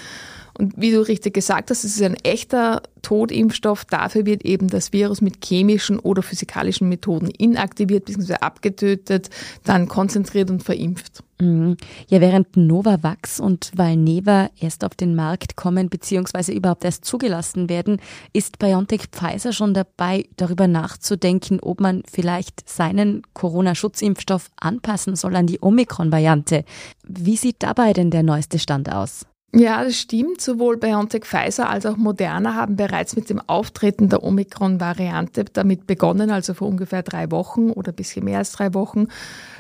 Und 0.57 0.75
wie 0.77 0.93
du 0.93 1.07
richtig 1.07 1.35
gesagt 1.35 1.71
hast, 1.71 1.85
es 1.85 1.97
ist 1.97 2.03
ein 2.03 2.17
echter 2.23 2.83
Totimpfstoff. 3.03 3.85
Dafür 3.85 4.25
wird 4.25 4.45
eben 4.45 4.69
das 4.69 4.93
Virus 4.93 5.21
mit 5.21 5.45
chemischen 5.45 5.99
oder 5.99 6.23
physikalischen 6.23 6.89
Methoden 6.89 7.29
inaktiviert 7.29 8.05
bzw. 8.05 8.35
abgetötet, 8.35 9.31
dann 9.65 9.89
konzentriert 9.89 10.51
und 10.51 10.63
verimpft. 10.63 11.25
Mhm. 11.41 11.77
Ja, 12.07 12.21
während 12.21 12.57
Novavax 12.57 13.41
und 13.41 13.73
Valneva 13.75 14.49
erst 14.61 14.85
auf 14.85 14.95
den 14.95 15.17
Markt 15.17 15.57
kommen 15.57 15.89
bzw. 15.89 16.55
überhaupt 16.55 16.85
erst 16.85 17.05
zugelassen 17.05 17.69
werden, 17.69 18.01
ist 18.33 18.61
BioNTech 18.61 19.07
Pfizer 19.11 19.53
schon 19.53 19.75
dabei, 19.75 20.27
darüber 20.37 20.69
nachzudenken, 20.69 21.59
ob 21.61 21.81
man 21.81 22.03
vielleicht 22.09 22.69
seinen 22.69 23.23
Corona-Schutzimpfstoff 23.35 24.51
anpassen 24.57 25.17
soll 25.17 25.35
an 25.35 25.49
die 25.49 25.61
Omikron-Variante. 25.61 26.65
Wie 27.03 27.37
sieht 27.37 27.57
dabei 27.59 27.93
denn 27.93 28.11
der 28.11 28.23
neueste 28.23 28.61
Stand 28.61 28.93
aus? 28.93 29.27
Ja, 29.57 29.85
das 29.85 29.97
stimmt. 29.97 30.41
Sowohl 30.41 30.79
BioNTech 30.79 31.25
Pfizer 31.25 31.71
als 31.71 31.87
auch 31.87 31.97
Moderna 31.97 32.55
haben 32.55 32.75
bereits 32.75 33.15
mit 33.15 33.31
dem 33.31 33.41
Auftreten 33.47 34.09
der 34.09 34.25
Omikron-Variante 34.25 35.45
damit 35.45 35.87
begonnen, 35.87 36.31
also 36.31 36.55
vor 36.55 36.67
ungefähr 36.67 37.05
drei 37.05 37.31
Wochen 37.31 37.71
oder 37.71 37.93
ein 37.93 37.95
bisschen 37.95 38.25
mehr 38.25 38.39
als 38.39 38.51
drei 38.51 38.75
Wochen, 38.75 39.07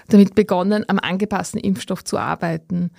damit 0.08 0.34
begonnen, 0.34 0.84
am 0.88 0.98
angepassten 0.98 1.60
Impfstoff 1.60 2.02
zu 2.02 2.18
arbeiten. 2.18 2.90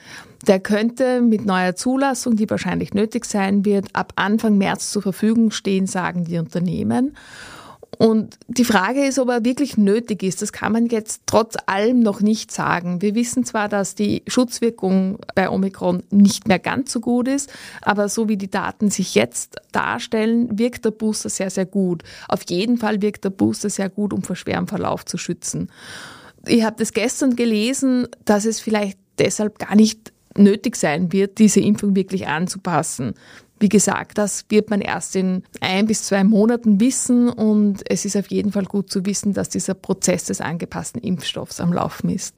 Der 0.47 0.61
könnte 0.61 1.19
mit 1.21 1.45
neuer 1.45 1.75
Zulassung, 1.75 2.37
die 2.37 2.49
wahrscheinlich 2.49 2.93
nötig 2.93 3.25
sein 3.25 3.65
wird, 3.65 3.87
ab 3.93 4.13
Anfang 4.15 4.57
März 4.57 4.91
zur 4.91 5.01
Verfügung 5.01 5.51
stehen, 5.51 5.87
sagen 5.87 6.23
die 6.23 6.37
Unternehmen. 6.37 7.17
Und 7.97 8.37
die 8.47 8.65
Frage 8.65 9.05
ist, 9.05 9.19
ob 9.19 9.29
er 9.29 9.45
wirklich 9.45 9.77
nötig 9.77 10.23
ist. 10.23 10.41
Das 10.41 10.51
kann 10.51 10.71
man 10.71 10.87
jetzt 10.87 11.21
trotz 11.25 11.55
allem 11.65 11.99
noch 11.99 12.21
nicht 12.21 12.51
sagen. 12.51 13.01
Wir 13.01 13.15
wissen 13.15 13.45
zwar, 13.45 13.69
dass 13.69 13.95
die 13.95 14.23
Schutzwirkung 14.27 15.19
bei 15.33 15.49
Omikron 15.49 16.03
nicht 16.09 16.47
mehr 16.47 16.59
ganz 16.59 16.91
so 16.91 16.99
gut 16.99 17.27
ist, 17.27 17.51
aber 17.81 18.09
so 18.09 18.27
wie 18.27 18.37
die 18.37 18.49
Daten 18.49 18.89
sich 18.89 19.15
jetzt 19.15 19.55
darstellen, 19.71 20.57
wirkt 20.59 20.85
der 20.85 20.91
Booster 20.91 21.29
sehr, 21.29 21.49
sehr 21.49 21.65
gut. 21.65 22.03
Auf 22.27 22.41
jeden 22.49 22.77
Fall 22.77 23.01
wirkt 23.01 23.23
der 23.23 23.29
Booster 23.29 23.69
sehr 23.69 23.89
gut, 23.89 24.13
um 24.13 24.23
vor 24.23 24.35
schwerem 24.35 24.67
Verlauf 24.67 25.05
zu 25.05 25.17
schützen. 25.17 25.69
Ich 26.47 26.63
habe 26.63 26.75
das 26.77 26.93
gestern 26.93 27.35
gelesen, 27.35 28.07
dass 28.25 28.45
es 28.45 28.59
vielleicht 28.59 28.99
deshalb 29.17 29.57
gar 29.57 29.75
nicht 29.75 30.11
nötig 30.37 30.75
sein 30.75 31.13
wird, 31.13 31.39
diese 31.39 31.61
Impfung 31.61 31.95
wirklich 31.95 32.27
anzupassen. 32.27 33.13
Wie 33.59 33.69
gesagt, 33.69 34.17
das 34.17 34.45
wird 34.49 34.69
man 34.69 34.81
erst 34.81 35.15
in 35.15 35.43
ein 35.61 35.87
bis 35.87 36.03
zwei 36.03 36.23
Monaten 36.23 36.79
wissen 36.79 37.29
und 37.29 37.89
es 37.89 38.03
ist 38.03 38.17
auf 38.17 38.27
jeden 38.27 38.51
Fall 38.51 38.65
gut 38.65 38.91
zu 38.91 39.05
wissen, 39.05 39.33
dass 39.33 39.49
dieser 39.49 39.73
Prozess 39.73 40.25
des 40.25 40.41
angepassten 40.41 41.01
Impfstoffs 41.01 41.61
am 41.61 41.71
Laufen 41.71 42.09
ist. 42.09 42.35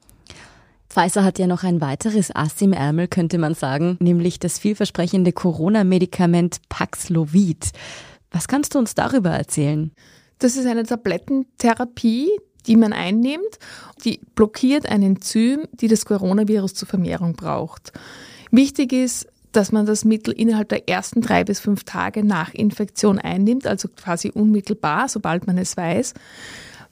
Pfizer 0.88 1.24
hat 1.24 1.38
ja 1.38 1.46
noch 1.46 1.64
ein 1.64 1.80
weiteres 1.80 2.34
Ass 2.34 2.62
im 2.62 2.72
Ärmel, 2.72 3.08
könnte 3.08 3.38
man 3.38 3.54
sagen, 3.54 3.98
nämlich 4.00 4.38
das 4.38 4.58
vielversprechende 4.58 5.32
Corona-Medikament 5.32 6.60
Paxlovid. 6.68 7.72
Was 8.30 8.48
kannst 8.48 8.74
du 8.74 8.78
uns 8.78 8.94
darüber 8.94 9.30
erzählen? 9.30 9.92
Das 10.38 10.56
ist 10.56 10.66
eine 10.66 10.84
Tablettentherapie, 10.84 12.30
die 12.66 12.76
man 12.76 12.92
einnimmt. 12.92 13.58
Die 14.04 14.20
blockiert 14.34 14.88
ein 14.88 15.02
Enzym, 15.02 15.66
die 15.72 15.88
das 15.88 16.06
Coronavirus 16.06 16.74
zur 16.74 16.88
Vermehrung 16.88 17.34
braucht. 17.34 17.92
Wichtig 18.50 18.92
ist, 18.92 19.26
dass 19.58 19.72
man 19.72 19.86
das 19.86 20.04
Mittel 20.04 20.32
innerhalb 20.32 20.68
der 20.68 20.88
ersten 20.88 21.20
drei 21.20 21.42
bis 21.42 21.58
fünf 21.58 21.82
Tage 21.82 22.24
nach 22.24 22.54
Infektion 22.54 23.18
einnimmt, 23.18 23.66
also 23.66 23.88
quasi 23.88 24.30
unmittelbar, 24.30 25.08
sobald 25.08 25.48
man 25.48 25.58
es 25.58 25.76
weiß. 25.76 26.14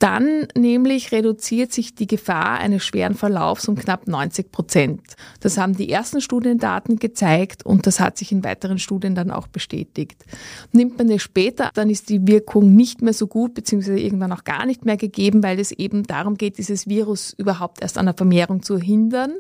Dann 0.01 0.49
nämlich 0.57 1.13
reduziert 1.13 1.73
sich 1.73 1.95
die 1.95 2.09
Gefahr 2.09 2.59
eines 2.59 2.85
schweren 2.85 3.15
Verlaufs 3.15 3.69
um 3.69 3.77
knapp 3.77 4.09
90 4.09 4.51
Prozent. 4.51 5.01
Das 5.39 5.59
haben 5.59 5.77
die 5.77 5.89
ersten 5.89 6.21
Studiendaten 6.21 6.99
gezeigt 6.99 7.65
und 7.65 7.87
das 7.87 8.01
hat 8.01 8.19
sich 8.19 8.33
in 8.33 8.43
weiteren 8.43 8.81
Studien 8.81 9.15
dann 9.15 9.31
auch 9.31 9.47
bestätigt. 9.47 10.25
Nimmt 10.73 10.99
man 10.99 11.09
es 11.09 11.23
später, 11.23 11.71
dann 11.75 11.89
ist 11.89 12.09
die 12.09 12.27
Wirkung 12.27 12.75
nicht 12.75 13.01
mehr 13.01 13.15
so 13.15 13.29
gut 13.29 13.55
beziehungsweise 13.55 14.01
irgendwann 14.01 14.33
auch 14.33 14.43
gar 14.43 14.67
nicht 14.67 14.85
mehr 14.85 14.97
gegeben, 14.97 15.45
weil 15.45 15.61
es 15.61 15.71
eben 15.71 16.03
darum 16.03 16.37
geht, 16.37 16.59
dieses 16.59 16.89
Virus 16.89 17.33
überhaupt 17.39 17.81
erst 17.81 17.97
an 17.97 18.07
der 18.07 18.15
Vermehrung 18.15 18.65
zu 18.65 18.77
hindern 18.77 19.35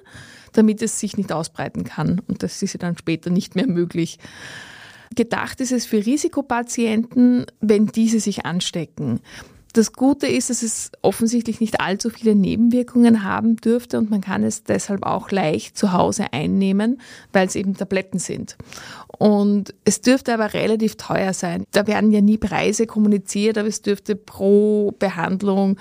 damit 0.57 0.83
es 0.83 1.01
sich 1.01 1.17
nicht 1.17 1.33
ausbreiten 1.33 1.85
kann. 1.85 2.21
Und 2.27 2.43
das 2.43 2.63
ist 2.63 2.75
ja 2.75 2.79
dann 2.79 2.97
später 2.97 3.31
nicht 3.31 3.55
mehr 3.57 3.67
möglich. 3.67 4.19
Gedacht 5.15 5.61
ist 5.61 5.73
es 5.73 5.87
für 5.87 6.05
Risikopatienten, 6.05 7.47
wenn 7.61 7.87
diese 7.87 8.21
sich 8.21 8.45
anstecken. 8.45 9.21
Das 9.77 9.93
Gute 9.93 10.27
ist, 10.27 10.49
dass 10.49 10.63
es 10.63 10.91
offensichtlich 11.03 11.61
nicht 11.61 11.83
allzu 11.83 12.09
viele 12.09 12.35
Nebenwirkungen 12.35 13.25
haben 13.25 13.57
dürfte 13.57 13.99
und 13.99 14.09
man 14.09 14.23
kann 14.23 14.43
es 14.43 14.65
deshalb 14.65 15.05
auch 15.05 15.31
leicht 15.31 15.77
zu 15.77 15.93
Hause 15.93 16.33
einnehmen, 16.33 16.99
weil 17.35 17.47
es 17.47 17.57
eben 17.57 17.77
Tabletten 17.77 18.19
sind. 18.19 18.57
Und 19.19 19.75
es 19.85 20.01
dürfte 20.01 20.33
aber 20.33 20.55
relativ 20.55 20.97
teuer 20.97 21.35
sein. 21.35 21.65
Da 21.73 21.87
werden 21.87 22.11
ja 22.11 22.23
nie 22.23 22.39
Preise 22.39 22.87
kommuniziert, 22.87 23.59
aber 23.59 23.69
es 23.69 23.83
dürfte 23.83 24.17
pro 24.17 24.95
Behandlung 24.99 25.77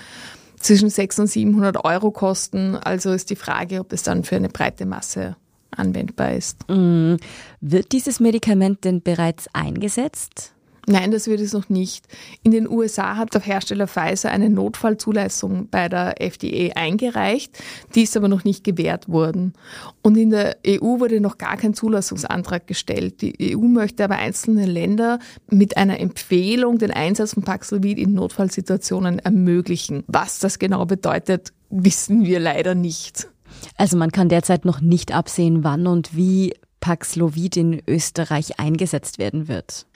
zwischen 0.66 0.90
600 0.90 1.26
und 1.26 1.32
700 1.32 1.84
Euro 1.84 2.10
kosten. 2.10 2.76
Also 2.76 3.12
ist 3.12 3.30
die 3.30 3.36
Frage, 3.36 3.80
ob 3.80 3.92
es 3.92 4.02
dann 4.02 4.24
für 4.24 4.36
eine 4.36 4.48
breite 4.48 4.86
Masse 4.86 5.36
anwendbar 5.70 6.32
ist. 6.32 6.68
Mm. 6.68 7.16
Wird 7.60 7.92
dieses 7.92 8.20
Medikament 8.20 8.84
denn 8.84 9.02
bereits 9.02 9.48
eingesetzt? 9.52 10.55
Nein, 10.88 11.10
das 11.10 11.26
wird 11.26 11.40
es 11.40 11.52
noch 11.52 11.68
nicht. 11.68 12.06
In 12.44 12.52
den 12.52 12.68
USA 12.68 13.16
hat 13.16 13.34
der 13.34 13.40
Hersteller 13.40 13.88
Pfizer 13.88 14.30
eine 14.30 14.48
Notfallzulassung 14.48 15.68
bei 15.68 15.88
der 15.88 16.20
FDA 16.20 16.74
eingereicht, 16.76 17.58
die 17.96 18.02
ist 18.02 18.16
aber 18.16 18.28
noch 18.28 18.44
nicht 18.44 18.62
gewährt 18.62 19.08
worden. 19.08 19.54
Und 20.02 20.16
in 20.16 20.30
der 20.30 20.58
EU 20.64 21.00
wurde 21.00 21.20
noch 21.20 21.38
gar 21.38 21.56
kein 21.56 21.74
Zulassungsantrag 21.74 22.68
gestellt. 22.68 23.20
Die 23.20 23.56
EU 23.56 23.62
möchte 23.62 24.04
aber 24.04 24.16
einzelne 24.16 24.64
Länder 24.64 25.18
mit 25.50 25.76
einer 25.76 25.98
Empfehlung 25.98 26.78
den 26.78 26.92
Einsatz 26.92 27.34
von 27.34 27.42
Paxlovid 27.42 27.98
in 27.98 28.14
Notfallsituationen 28.14 29.18
ermöglichen. 29.18 30.04
Was 30.06 30.38
das 30.38 30.60
genau 30.60 30.86
bedeutet, 30.86 31.52
wissen 31.68 32.24
wir 32.24 32.38
leider 32.38 32.76
nicht. 32.76 33.28
Also 33.76 33.96
man 33.96 34.12
kann 34.12 34.28
derzeit 34.28 34.64
noch 34.64 34.80
nicht 34.80 35.12
absehen, 35.12 35.64
wann 35.64 35.88
und 35.88 36.16
wie 36.16 36.54
Paxlovid 36.78 37.56
in 37.56 37.82
Österreich 37.88 38.60
eingesetzt 38.60 39.18
werden 39.18 39.48
wird. 39.48 39.86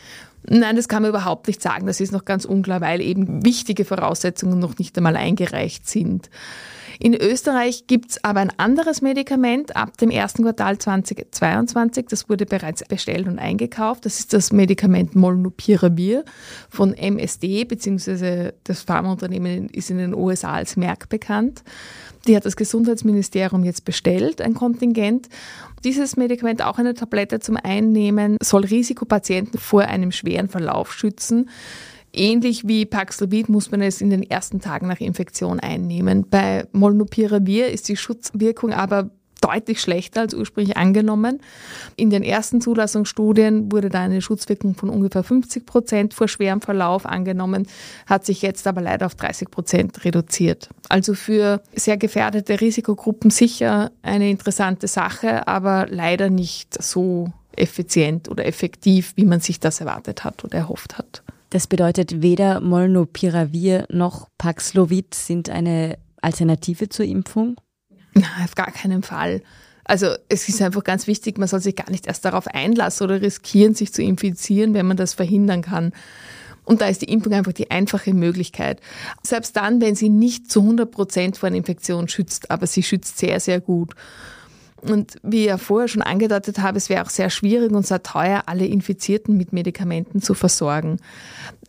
Nein, 0.49 0.77
das 0.77 0.89
kann 0.89 1.03
man 1.03 1.11
überhaupt 1.11 1.47
nicht 1.47 1.61
sagen. 1.61 1.87
Das 1.87 2.01
ist 2.01 2.13
noch 2.13 2.25
ganz 2.25 2.45
unklar, 2.45 2.81
weil 2.81 3.01
eben 3.01 3.45
wichtige 3.45 3.85
Voraussetzungen 3.85 4.59
noch 4.59 4.79
nicht 4.79 4.97
einmal 4.97 5.17
eingereicht 5.17 5.89
sind. 5.89 6.31
In 7.03 7.15
Österreich 7.15 7.87
gibt 7.87 8.11
es 8.11 8.25
aber 8.25 8.41
ein 8.41 8.53
anderes 8.59 9.01
Medikament 9.01 9.75
ab 9.75 9.97
dem 9.97 10.11
ersten 10.11 10.43
Quartal 10.43 10.77
2022. 10.77 12.07
Das 12.11 12.29
wurde 12.29 12.45
bereits 12.45 12.85
bestellt 12.87 13.27
und 13.27 13.39
eingekauft. 13.39 14.05
Das 14.05 14.21
ist 14.21 14.35
das 14.35 14.53
Medikament 14.53 15.17
Molnupiravir 15.17 16.27
von 16.69 16.93
MSD, 16.93 17.65
beziehungsweise 17.65 18.53
das 18.65 18.83
Pharmaunternehmen 18.83 19.71
ist 19.71 19.91
in 19.91 19.97
den 19.97 20.15
USA 20.15 20.53
als 20.53 20.77
Merck 20.77 21.09
bekannt. 21.09 21.63
Die 22.27 22.37
hat 22.37 22.45
das 22.45 22.57
Gesundheitsministerium 22.57 23.65
jetzt 23.65 23.85
bestellt, 23.85 24.41
ein 24.41 24.55
Kontingent. 24.55 25.29
Dieses 25.85 26.17
Medikament, 26.17 26.63
auch 26.63 26.79
eine 26.79 26.95
Tablette 26.95 27.41
zum 27.41 27.57
Einnehmen, 27.57 28.37
soll 28.43 28.65
Risikopatienten 28.65 29.59
vor 29.59 29.83
einem 29.83 30.13
schweren 30.13 30.49
Verlauf 30.49 30.93
schützen. 30.93 31.49
Ähnlich 32.13 32.67
wie 32.67 32.87
Paxlovid 32.87 33.49
muss 33.49 33.71
man 33.71 33.83
es 33.83 34.01
in 34.01 34.11
den 34.11 34.29
ersten 34.29 34.61
Tagen 34.61 34.89
nach 34.89 35.01
Infektion 35.01 35.61
einnehmen. 35.61 36.27
Bei 36.29 36.67
Molnupiravir 36.73 37.69
ist 37.69 37.89
die 37.89 37.97
Schutzwirkung 37.97 38.73
aber 38.73 39.11
deutlich 39.51 39.81
schlechter 39.81 40.23
als 40.23 40.35
ursprünglich 40.35 40.77
angenommen. 40.77 41.41
In 41.97 42.11
den 42.11 42.23
ersten 42.23 42.61
Zulassungsstudien 42.61 43.71
wurde 43.73 43.89
da 43.89 44.01
eine 44.01 44.21
Schutzwirkung 44.21 44.75
von 44.75 44.91
ungefähr 44.91 45.23
50 45.23 45.67
Prozent 45.67 46.15
vor 46.15 46.29
schwerem 46.29 46.61
Verlauf 46.61 47.07
angenommen, 47.07 47.67
hat 48.07 48.27
sich 48.27 48.43
jetzt 48.43 48.67
aber 48.67 48.81
leider 48.81 49.07
auf 49.07 49.15
30 49.15 49.51
Prozent 49.51 50.05
reduziert. 50.05 50.69
Also 50.89 51.15
für 51.15 51.63
sehr 51.75 51.97
gefährdete 51.97 52.61
Risikogruppen 52.61 53.31
sicher 53.31 53.91
eine 54.03 54.31
interessante 54.31 54.89
Sache, 54.89 55.47
aber 55.47 55.87
leider 55.89 56.31
nicht 56.31 56.83
so 56.83 57.33
effizient 57.57 58.29
oder 58.29 58.47
effektiv, 58.47 59.13
wie 59.17 59.25
man 59.25 59.41
sich 59.41 59.61
das 59.61 59.81
erwartet 59.81 60.25
hat 60.25 60.45
oder 60.45 60.59
erhofft 60.59 60.99
hat. 60.99 61.23
Das 61.51 61.67
bedeutet, 61.67 62.23
weder 62.23 62.61
Molnupiravir 62.61 63.87
noch 63.91 64.29
Paxlovid 64.39 65.15
sind 65.15 65.51
eine 65.51 65.99
Alternative 66.23 66.89
zur 66.89 67.07
Impfung? 67.07 67.57
Nein, 68.15 68.45
auf 68.45 68.55
gar 68.55 68.71
keinen 68.71 69.03
Fall. 69.03 69.43
Also 69.85 70.15
es 70.29 70.49
ist 70.49 70.63
einfach 70.63 70.85
ganz 70.85 71.07
wichtig, 71.07 71.39
man 71.39 71.49
soll 71.49 71.61
sich 71.61 71.75
gar 71.75 71.91
nicht 71.91 72.07
erst 72.07 72.25
darauf 72.25 72.47
einlassen 72.47 73.05
oder 73.05 73.21
riskieren, 73.23 73.75
sich 73.75 73.93
zu 73.93 74.03
infizieren, 74.03 74.75
wenn 74.75 74.87
man 74.87 74.97
das 74.97 75.15
verhindern 75.15 75.63
kann. 75.63 75.93
Und 76.65 76.81
da 76.81 76.87
ist 76.87 77.03
die 77.03 77.11
Impfung 77.13 77.33
einfach 77.33 77.53
die 77.53 77.71
einfache 77.71 78.15
Möglichkeit. 78.15 78.81
Selbst 79.25 79.57
dann, 79.57 79.81
wenn 79.81 79.97
sie 79.97 80.09
nicht 80.09 80.51
zu 80.51 80.61
100 80.61 80.91
Prozent 80.91 81.37
vor 81.37 81.49
einer 81.49 81.57
Infektion 81.57 82.07
schützt, 82.07 82.51
aber 82.51 82.69
sie 82.69 82.85
schützt 82.85 83.19
sehr, 83.19 83.41
sehr 83.41 83.61
gut. 83.61 83.95
Und 84.83 85.17
wie 85.23 85.41
ich 85.41 85.47
ja 85.47 85.59
vorher 85.59 85.89
schon 85.89 86.03
angedeutet 86.03 86.59
habe, 86.61 86.79
es 86.79 86.89
wäre 86.89 87.05
auch 87.05 87.11
sehr 87.11 87.31
schwierig 87.31 87.73
und 87.73 87.87
sehr 87.87 88.03
teuer, 88.03 88.45
alle 88.47 88.67
Infizierten 88.67 89.37
mit 89.37 89.53
Medikamenten 89.53 90.23
zu 90.23 90.35
versorgen. 90.35 90.99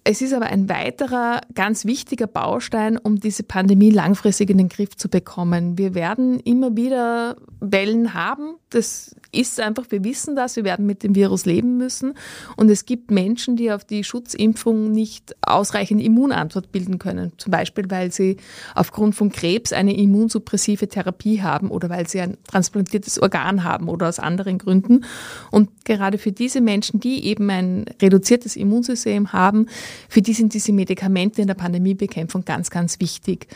Es 0.03 0.22
ist 0.22 0.34
aber 0.34 0.48
ein 0.48 0.68
weiterer 0.68 1.41
ganz 1.53 1.86
wichtiger 1.86 2.25
Baustein, 2.25 2.98
um 2.98 3.20
diese 3.20 3.44
Pandemie 3.44 3.91
langfristig 3.91 4.50
in 4.50 4.58
den 4.58 4.70
Griff 4.70 4.96
zu 4.96 5.10
bekommen. 5.10 5.77
Wir 5.77 5.94
werden 5.94 6.39
immer 6.39 6.75
wieder 6.75 7.36
Wellen 7.60 8.15
haben. 8.15 8.56
Das 8.72 9.15
ist 9.32 9.60
einfach, 9.60 9.86
wir 9.90 10.04
wissen 10.04 10.36
das, 10.36 10.56
wir 10.56 10.64
werden 10.64 10.86
mit 10.86 11.04
dem 11.04 11.16
Virus 11.16 11.46
leben 11.46 11.78
müssen. 11.78 12.14
Und 12.56 12.70
es 12.70 12.86
gibt 12.86 13.12
Menschen, 13.12 13.56
die 13.56 13.72
auf 13.72 13.86
die 13.86 14.04
Schutzimpfung 14.04 14.92
nicht 14.92 15.36
ausreichend 15.42 16.02
Immunantwort 16.02 16.72
bilden 16.72 17.00
können. 17.00 17.32
Zum 17.38 17.52
Beispiel, 17.52 17.90
weil 17.90 18.12
sie 18.12 18.38
aufgrund 18.76 19.16
von 19.16 19.32
Krebs 19.32 19.74
eine 19.74 19.96
immunsuppressive 19.96 20.88
Therapie 20.88 21.42
haben 21.42 21.70
oder 21.70 21.90
weil 21.90 22.08
sie 22.08 22.22
ein 22.22 22.38
transplantiertes 22.48 23.22
Organ 23.22 23.64
haben 23.64 23.88
oder 23.88 24.10
aus 24.10 24.20
anderen 24.20 24.58
Gründen. 24.58 25.06
Und 25.50 25.70
gerade 25.86 26.18
für 26.18 26.32
diese 26.32 26.62
Menschen, 26.62 27.00
die 27.00 27.26
eben 27.26 27.50
ein 27.50 27.86
reduziertes 28.02 28.56
Immunsystem 28.56 29.34
haben, 29.34 29.68
für 30.10 30.22
die 30.22 30.34
sind 30.34 30.54
diese 30.54 30.74
Medikamente 30.74 31.42
in 31.42 31.48
der 31.48 31.56
Pandemiebekämpfung 31.56 32.46
ganz, 32.46 32.70
ganz 32.70 33.00
wichtig. 33.00 33.48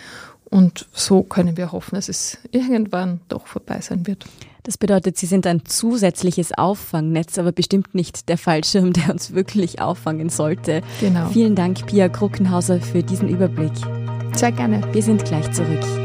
Und 0.49 0.87
so 0.93 1.23
können 1.23 1.57
wir 1.57 1.71
hoffen, 1.71 1.95
dass 1.95 2.07
es 2.07 2.37
irgendwann 2.51 3.19
doch 3.27 3.47
vorbei 3.47 3.81
sein 3.81 4.07
wird. 4.07 4.25
Das 4.65 4.79
bedeutet, 4.79 5.15
Sie 5.15 5.27
sind 5.27 5.45
ein 5.45 5.63
zusätzliches 5.63 6.51
Auffangnetz, 6.57 7.37
aber 7.37 7.51
bestimmt 7.51 7.93
nicht 7.93 8.29
der 8.29 8.37
Fallschirm, 8.39 8.93
der 8.93 9.11
uns 9.11 9.33
wirklich 9.33 9.79
auffangen 9.79 10.29
sollte. 10.29 10.81
Genau. 10.99 11.27
Vielen 11.29 11.53
Dank, 11.53 11.85
Pia 11.85 12.09
Kruckenhauser, 12.09 12.81
für 12.81 13.03
diesen 13.03 13.29
Überblick. 13.29 13.73
Sehr 14.33 14.51
gerne. 14.51 14.81
Wir 14.91 15.03
sind 15.03 15.23
gleich 15.23 15.51
zurück. 15.51 16.04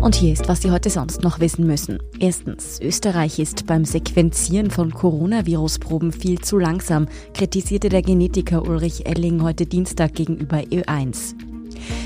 Und 0.00 0.14
hier 0.14 0.32
ist, 0.32 0.48
was 0.48 0.62
Sie 0.62 0.70
heute 0.70 0.90
sonst 0.90 1.22
noch 1.22 1.40
wissen 1.40 1.66
müssen. 1.66 1.98
Erstens, 2.20 2.80
Österreich 2.80 3.38
ist 3.38 3.66
beim 3.66 3.84
Sequenzieren 3.84 4.70
von 4.70 4.92
Coronavirus-Proben 4.92 6.12
viel 6.12 6.40
zu 6.40 6.58
langsam, 6.58 7.08
kritisierte 7.34 7.88
der 7.88 8.02
Genetiker 8.02 8.62
Ulrich 8.62 9.06
Elling 9.06 9.42
heute 9.42 9.66
Dienstag 9.66 10.14
gegenüber 10.14 10.58
Ö1. 10.58 11.34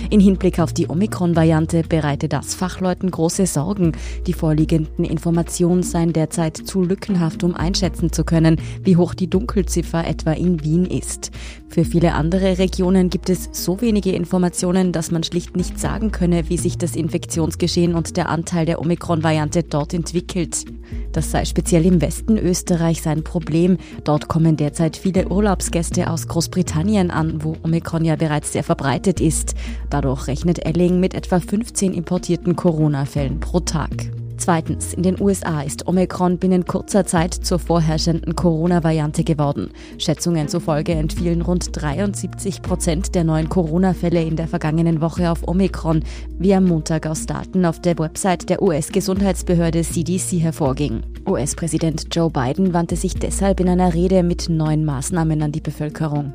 In 0.08 0.20
Hinblick 0.20 0.58
auf 0.58 0.72
die 0.72 0.88
Omikron-Variante 0.88 1.82
bereite 1.82 2.28
das 2.28 2.54
Fachleuten 2.54 3.10
große 3.10 3.46
Sorgen. 3.46 3.92
Die 4.26 4.32
vorliegenden 4.32 5.04
Informationen 5.04 5.82
seien 5.82 6.12
derzeit 6.12 6.56
zu 6.56 6.82
lückenhaft, 6.82 7.44
um 7.44 7.54
einschätzen 7.54 8.12
zu 8.12 8.24
können, 8.24 8.60
wie 8.82 8.96
hoch 8.96 9.14
die 9.14 9.28
Dunkelziffer 9.28 10.06
etwa 10.06 10.32
in 10.32 10.62
Wien 10.62 10.86
ist. 10.86 11.30
Für 11.68 11.84
viele 11.84 12.14
andere 12.14 12.58
Regionen 12.58 13.10
gibt 13.10 13.28
es 13.28 13.50
so 13.52 13.80
wenige 13.80 14.12
Informationen, 14.12 14.92
dass 14.92 15.10
man 15.10 15.22
schlicht 15.22 15.56
nicht 15.56 15.78
sagen 15.78 16.10
könne, 16.10 16.48
wie 16.48 16.56
sich 16.56 16.78
das 16.78 16.96
Infektionsgeschehen 16.96 17.94
und 17.94 18.16
der 18.16 18.28
Anteil 18.28 18.66
der 18.66 18.80
Omikron-Variante 18.80 19.62
dort 19.62 19.92
entwickelt. 19.92 20.64
Das 21.12 21.30
sei 21.30 21.44
speziell 21.44 21.84
im 21.84 22.00
Westen 22.00 22.38
Österreichs 22.38 23.06
ein 23.06 23.24
Problem. 23.24 23.78
Dort 24.04 24.28
kommen 24.28 24.56
derzeit 24.56 24.96
viele 24.96 25.28
Urlaubsgäste 25.28 26.10
aus 26.10 26.28
Großbritannien 26.28 27.10
an, 27.10 27.44
wo 27.44 27.56
Omikron 27.62 28.04
ja 28.04 28.16
bereits 28.16 28.52
sehr 28.52 28.64
verbreitet 28.64 29.20
ist. 29.20 29.54
Dadurch 29.90 30.28
rechnet 30.28 30.64
Elling 30.64 31.00
mit 31.00 31.14
etwa 31.14 31.40
15 31.40 31.92
importierten 31.92 32.56
Corona-Fällen 32.56 33.40
pro 33.40 33.60
Tag. 33.60 34.10
Zweitens, 34.38 34.92
in 34.92 35.02
den 35.02 35.20
USA 35.20 35.62
ist 35.62 35.88
Omikron 35.88 36.38
binnen 36.38 36.66
kurzer 36.66 37.06
Zeit 37.06 37.32
zur 37.32 37.58
vorherrschenden 37.58 38.36
Corona-Variante 38.36 39.24
geworden. 39.24 39.70
Schätzungen 39.98 40.48
zufolge 40.48 40.92
entfielen 40.92 41.42
rund 41.42 41.68
73 41.72 42.60
Prozent 42.60 43.14
der 43.14 43.24
neuen 43.24 43.48
Corona-Fälle 43.48 44.22
in 44.22 44.36
der 44.36 44.46
vergangenen 44.46 45.00
Woche 45.00 45.30
auf 45.30 45.48
Omikron, 45.48 46.04
wie 46.38 46.54
am 46.54 46.64
Montag 46.64 47.06
aus 47.06 47.26
Daten 47.26 47.64
auf 47.64 47.80
der 47.80 47.98
Website 47.98 48.50
der 48.50 48.62
US-Gesundheitsbehörde 48.62 49.82
CDC 49.82 50.40
hervorging. 50.40 51.02
US-Präsident 51.26 52.14
Joe 52.14 52.30
Biden 52.30 52.74
wandte 52.74 52.96
sich 52.96 53.14
deshalb 53.14 53.60
in 53.60 53.68
einer 53.68 53.94
Rede 53.94 54.22
mit 54.22 54.48
neuen 54.48 54.84
Maßnahmen 54.84 55.42
an 55.42 55.52
die 55.52 55.60
Bevölkerung. 55.60 56.34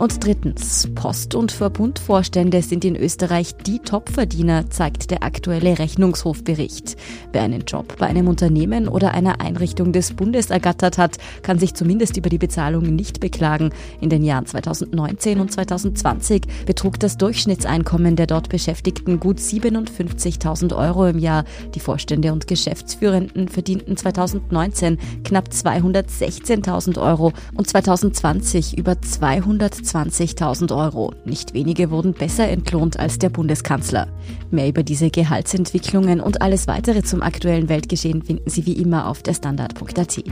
Und 0.00 0.24
drittens, 0.24 0.88
Post- 0.94 1.34
und 1.34 1.52
Verbundvorstände 1.52 2.62
sind 2.62 2.86
in 2.86 2.96
Österreich 2.96 3.54
die 3.54 3.80
Topverdiener, 3.80 4.70
zeigt 4.70 5.10
der 5.10 5.22
aktuelle 5.22 5.78
Rechnungshofbericht. 5.78 6.96
Wer 7.32 7.42
einen 7.42 7.66
Job 7.66 7.98
bei 7.98 8.06
einem 8.06 8.26
Unternehmen 8.26 8.88
oder 8.88 9.12
einer 9.12 9.42
Einrichtung 9.42 9.92
des 9.92 10.14
Bundes 10.14 10.48
ergattert 10.48 10.96
hat, 10.96 11.18
kann 11.42 11.58
sich 11.58 11.74
zumindest 11.74 12.16
über 12.16 12.30
die 12.30 12.38
Bezahlung 12.38 12.84
nicht 12.84 13.20
beklagen. 13.20 13.74
In 14.00 14.08
den 14.08 14.22
Jahren 14.22 14.46
2019 14.46 15.38
und 15.38 15.52
2020 15.52 16.44
betrug 16.64 16.98
das 16.98 17.18
Durchschnittseinkommen 17.18 18.16
der 18.16 18.26
dort 18.26 18.48
Beschäftigten 18.48 19.20
gut 19.20 19.36
57.000 19.36 20.74
Euro 20.74 21.08
im 21.08 21.18
Jahr. 21.18 21.44
Die 21.74 21.80
Vorstände 21.80 22.32
und 22.32 22.46
Geschäftsführenden 22.46 23.48
verdienten 23.48 23.98
2019 23.98 24.96
knapp 25.24 25.48
216.000 25.50 26.98
Euro 26.98 27.34
und 27.54 27.68
2020 27.68 28.78
über 28.78 28.98
200 28.98 29.89
20.000 29.94 30.76
Euro. 30.76 31.12
Nicht 31.24 31.52
wenige 31.52 31.90
wurden 31.90 32.12
besser 32.12 32.48
entlohnt 32.48 32.98
als 32.98 33.18
der 33.18 33.28
Bundeskanzler. 33.28 34.06
Mehr 34.50 34.68
über 34.68 34.82
diese 34.82 35.10
Gehaltsentwicklungen 35.10 36.20
und 36.20 36.42
alles 36.42 36.66
weitere 36.66 37.02
zum 37.02 37.22
aktuellen 37.22 37.68
Weltgeschehen 37.68 38.22
finden 38.22 38.48
Sie 38.48 38.66
wie 38.66 38.74
immer 38.74 39.08
auf 39.08 39.22
der 39.22 39.34
Standard.at. 39.34 40.24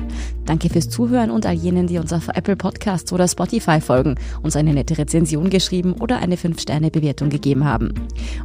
Danke 0.44 0.68
fürs 0.70 0.88
Zuhören 0.88 1.30
und 1.30 1.46
all 1.46 1.54
jenen, 1.54 1.86
die 1.86 1.98
uns 1.98 2.12
auf 2.12 2.28
Apple 2.28 2.56
Podcasts 2.56 3.12
oder 3.12 3.28
Spotify 3.28 3.80
folgen, 3.80 4.14
uns 4.42 4.56
eine 4.56 4.72
nette 4.72 4.96
Rezension 4.96 5.50
geschrieben 5.50 5.94
oder 6.00 6.18
eine 6.18 6.36
5-Sterne-Bewertung 6.36 7.28
gegeben 7.28 7.64
haben. 7.64 7.94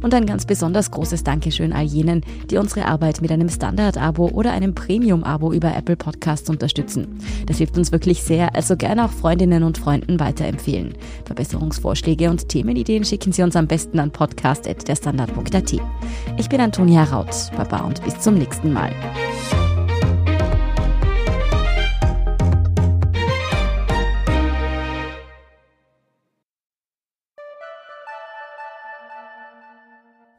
Und 0.02 0.14
ein 0.14 0.26
ganz 0.26 0.46
besonders 0.46 0.90
großes 0.90 1.24
Dankeschön 1.24 1.72
all 1.72 1.84
jenen, 1.84 2.22
die 2.50 2.58
unsere 2.58 2.86
Arbeit 2.86 3.20
mit 3.20 3.30
einem 3.30 3.48
Standard-Abo 3.48 4.28
oder 4.28 4.52
einem 4.52 4.74
Premium-Abo 4.74 5.52
über 5.52 5.74
Apple 5.74 5.96
Podcasts 5.96 6.50
unterstützen. 6.50 7.18
Das 7.46 7.58
hilft 7.58 7.78
uns 7.78 7.92
wirklich 7.92 8.22
sehr, 8.22 8.54
also 8.54 8.76
gerne 8.76 9.04
auch 9.04 9.12
Freundinnen 9.12 9.62
und 9.62 9.78
Freunden 9.78 10.20
weiterempfehlen. 10.20 10.94
Verbesserungsvorschläge 11.24 12.30
und 12.30 12.48
Themenideen 12.48 13.04
schicken 13.04 13.32
Sie 13.32 13.42
uns 13.42 13.56
am 13.56 13.66
besten 13.66 13.98
an 13.98 14.10
podcast.derstandard.at. 14.10 15.72
Ich 16.36 16.48
bin 16.48 16.60
Antonia 16.60 17.04
Raut. 17.04 17.34
Baba 17.56 17.80
und 17.80 18.02
bis 18.04 18.18
zum 18.20 18.34
nächsten 18.34 18.72
Mal. 18.72 18.92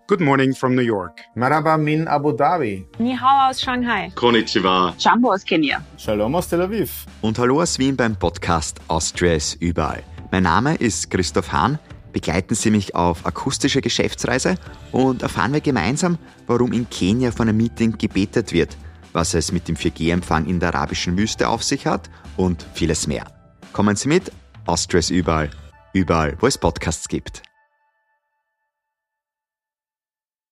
Good 0.07 0.21
morning 0.21 0.53
from 0.53 0.75
New 0.75 0.83
York. 0.83 1.21
Marhaba 1.35 1.77
min 1.79 2.07
Abu 2.07 2.31
Dhabi. 2.31 2.85
Ni 2.99 3.15
hao 3.15 3.49
aus 3.49 3.59
Shanghai. 3.59 4.11
Konnichiwa. 4.13 4.93
Jumbo 4.99 5.33
aus 5.33 5.43
Kenia. 5.43 5.81
Shalom 5.97 6.35
aus 6.35 6.47
Tel 6.47 6.61
Aviv. 6.61 7.07
Und 7.21 7.39
hallo 7.39 7.59
aus 7.59 7.79
Wien 7.79 7.97
beim 7.97 8.15
Podcast 8.15 8.77
Austria 8.87 9.33
ist 9.33 9.59
überall. 9.59 10.03
Mein 10.35 10.43
Name 10.43 10.75
ist 10.75 11.09
Christoph 11.11 11.53
Hahn. 11.53 11.79
Begleiten 12.11 12.55
Sie 12.55 12.69
mich 12.69 12.93
auf 12.93 13.25
akustischer 13.25 13.79
Geschäftsreise 13.79 14.55
und 14.91 15.21
erfahren 15.21 15.53
wir 15.53 15.61
gemeinsam, 15.61 16.17
warum 16.45 16.73
in 16.73 16.89
Kenia 16.89 17.31
von 17.31 17.47
einem 17.47 17.55
Meeting 17.55 17.97
gebetet 17.97 18.51
wird, 18.51 18.75
was 19.13 19.33
es 19.33 19.53
mit 19.53 19.69
dem 19.69 19.77
4G-Empfang 19.77 20.45
in 20.45 20.59
der 20.59 20.75
arabischen 20.75 21.17
Wüste 21.17 21.47
auf 21.47 21.63
sich 21.63 21.87
hat 21.87 22.09
und 22.35 22.65
vieles 22.73 23.07
mehr. 23.07 23.23
Kommen 23.71 23.95
Sie 23.95 24.09
mit, 24.09 24.29
Austria 24.65 24.99
ist 24.99 25.09
überall, 25.09 25.51
überall, 25.93 26.35
wo 26.41 26.47
es 26.47 26.57
Podcasts 26.57 27.07
gibt. 27.07 27.41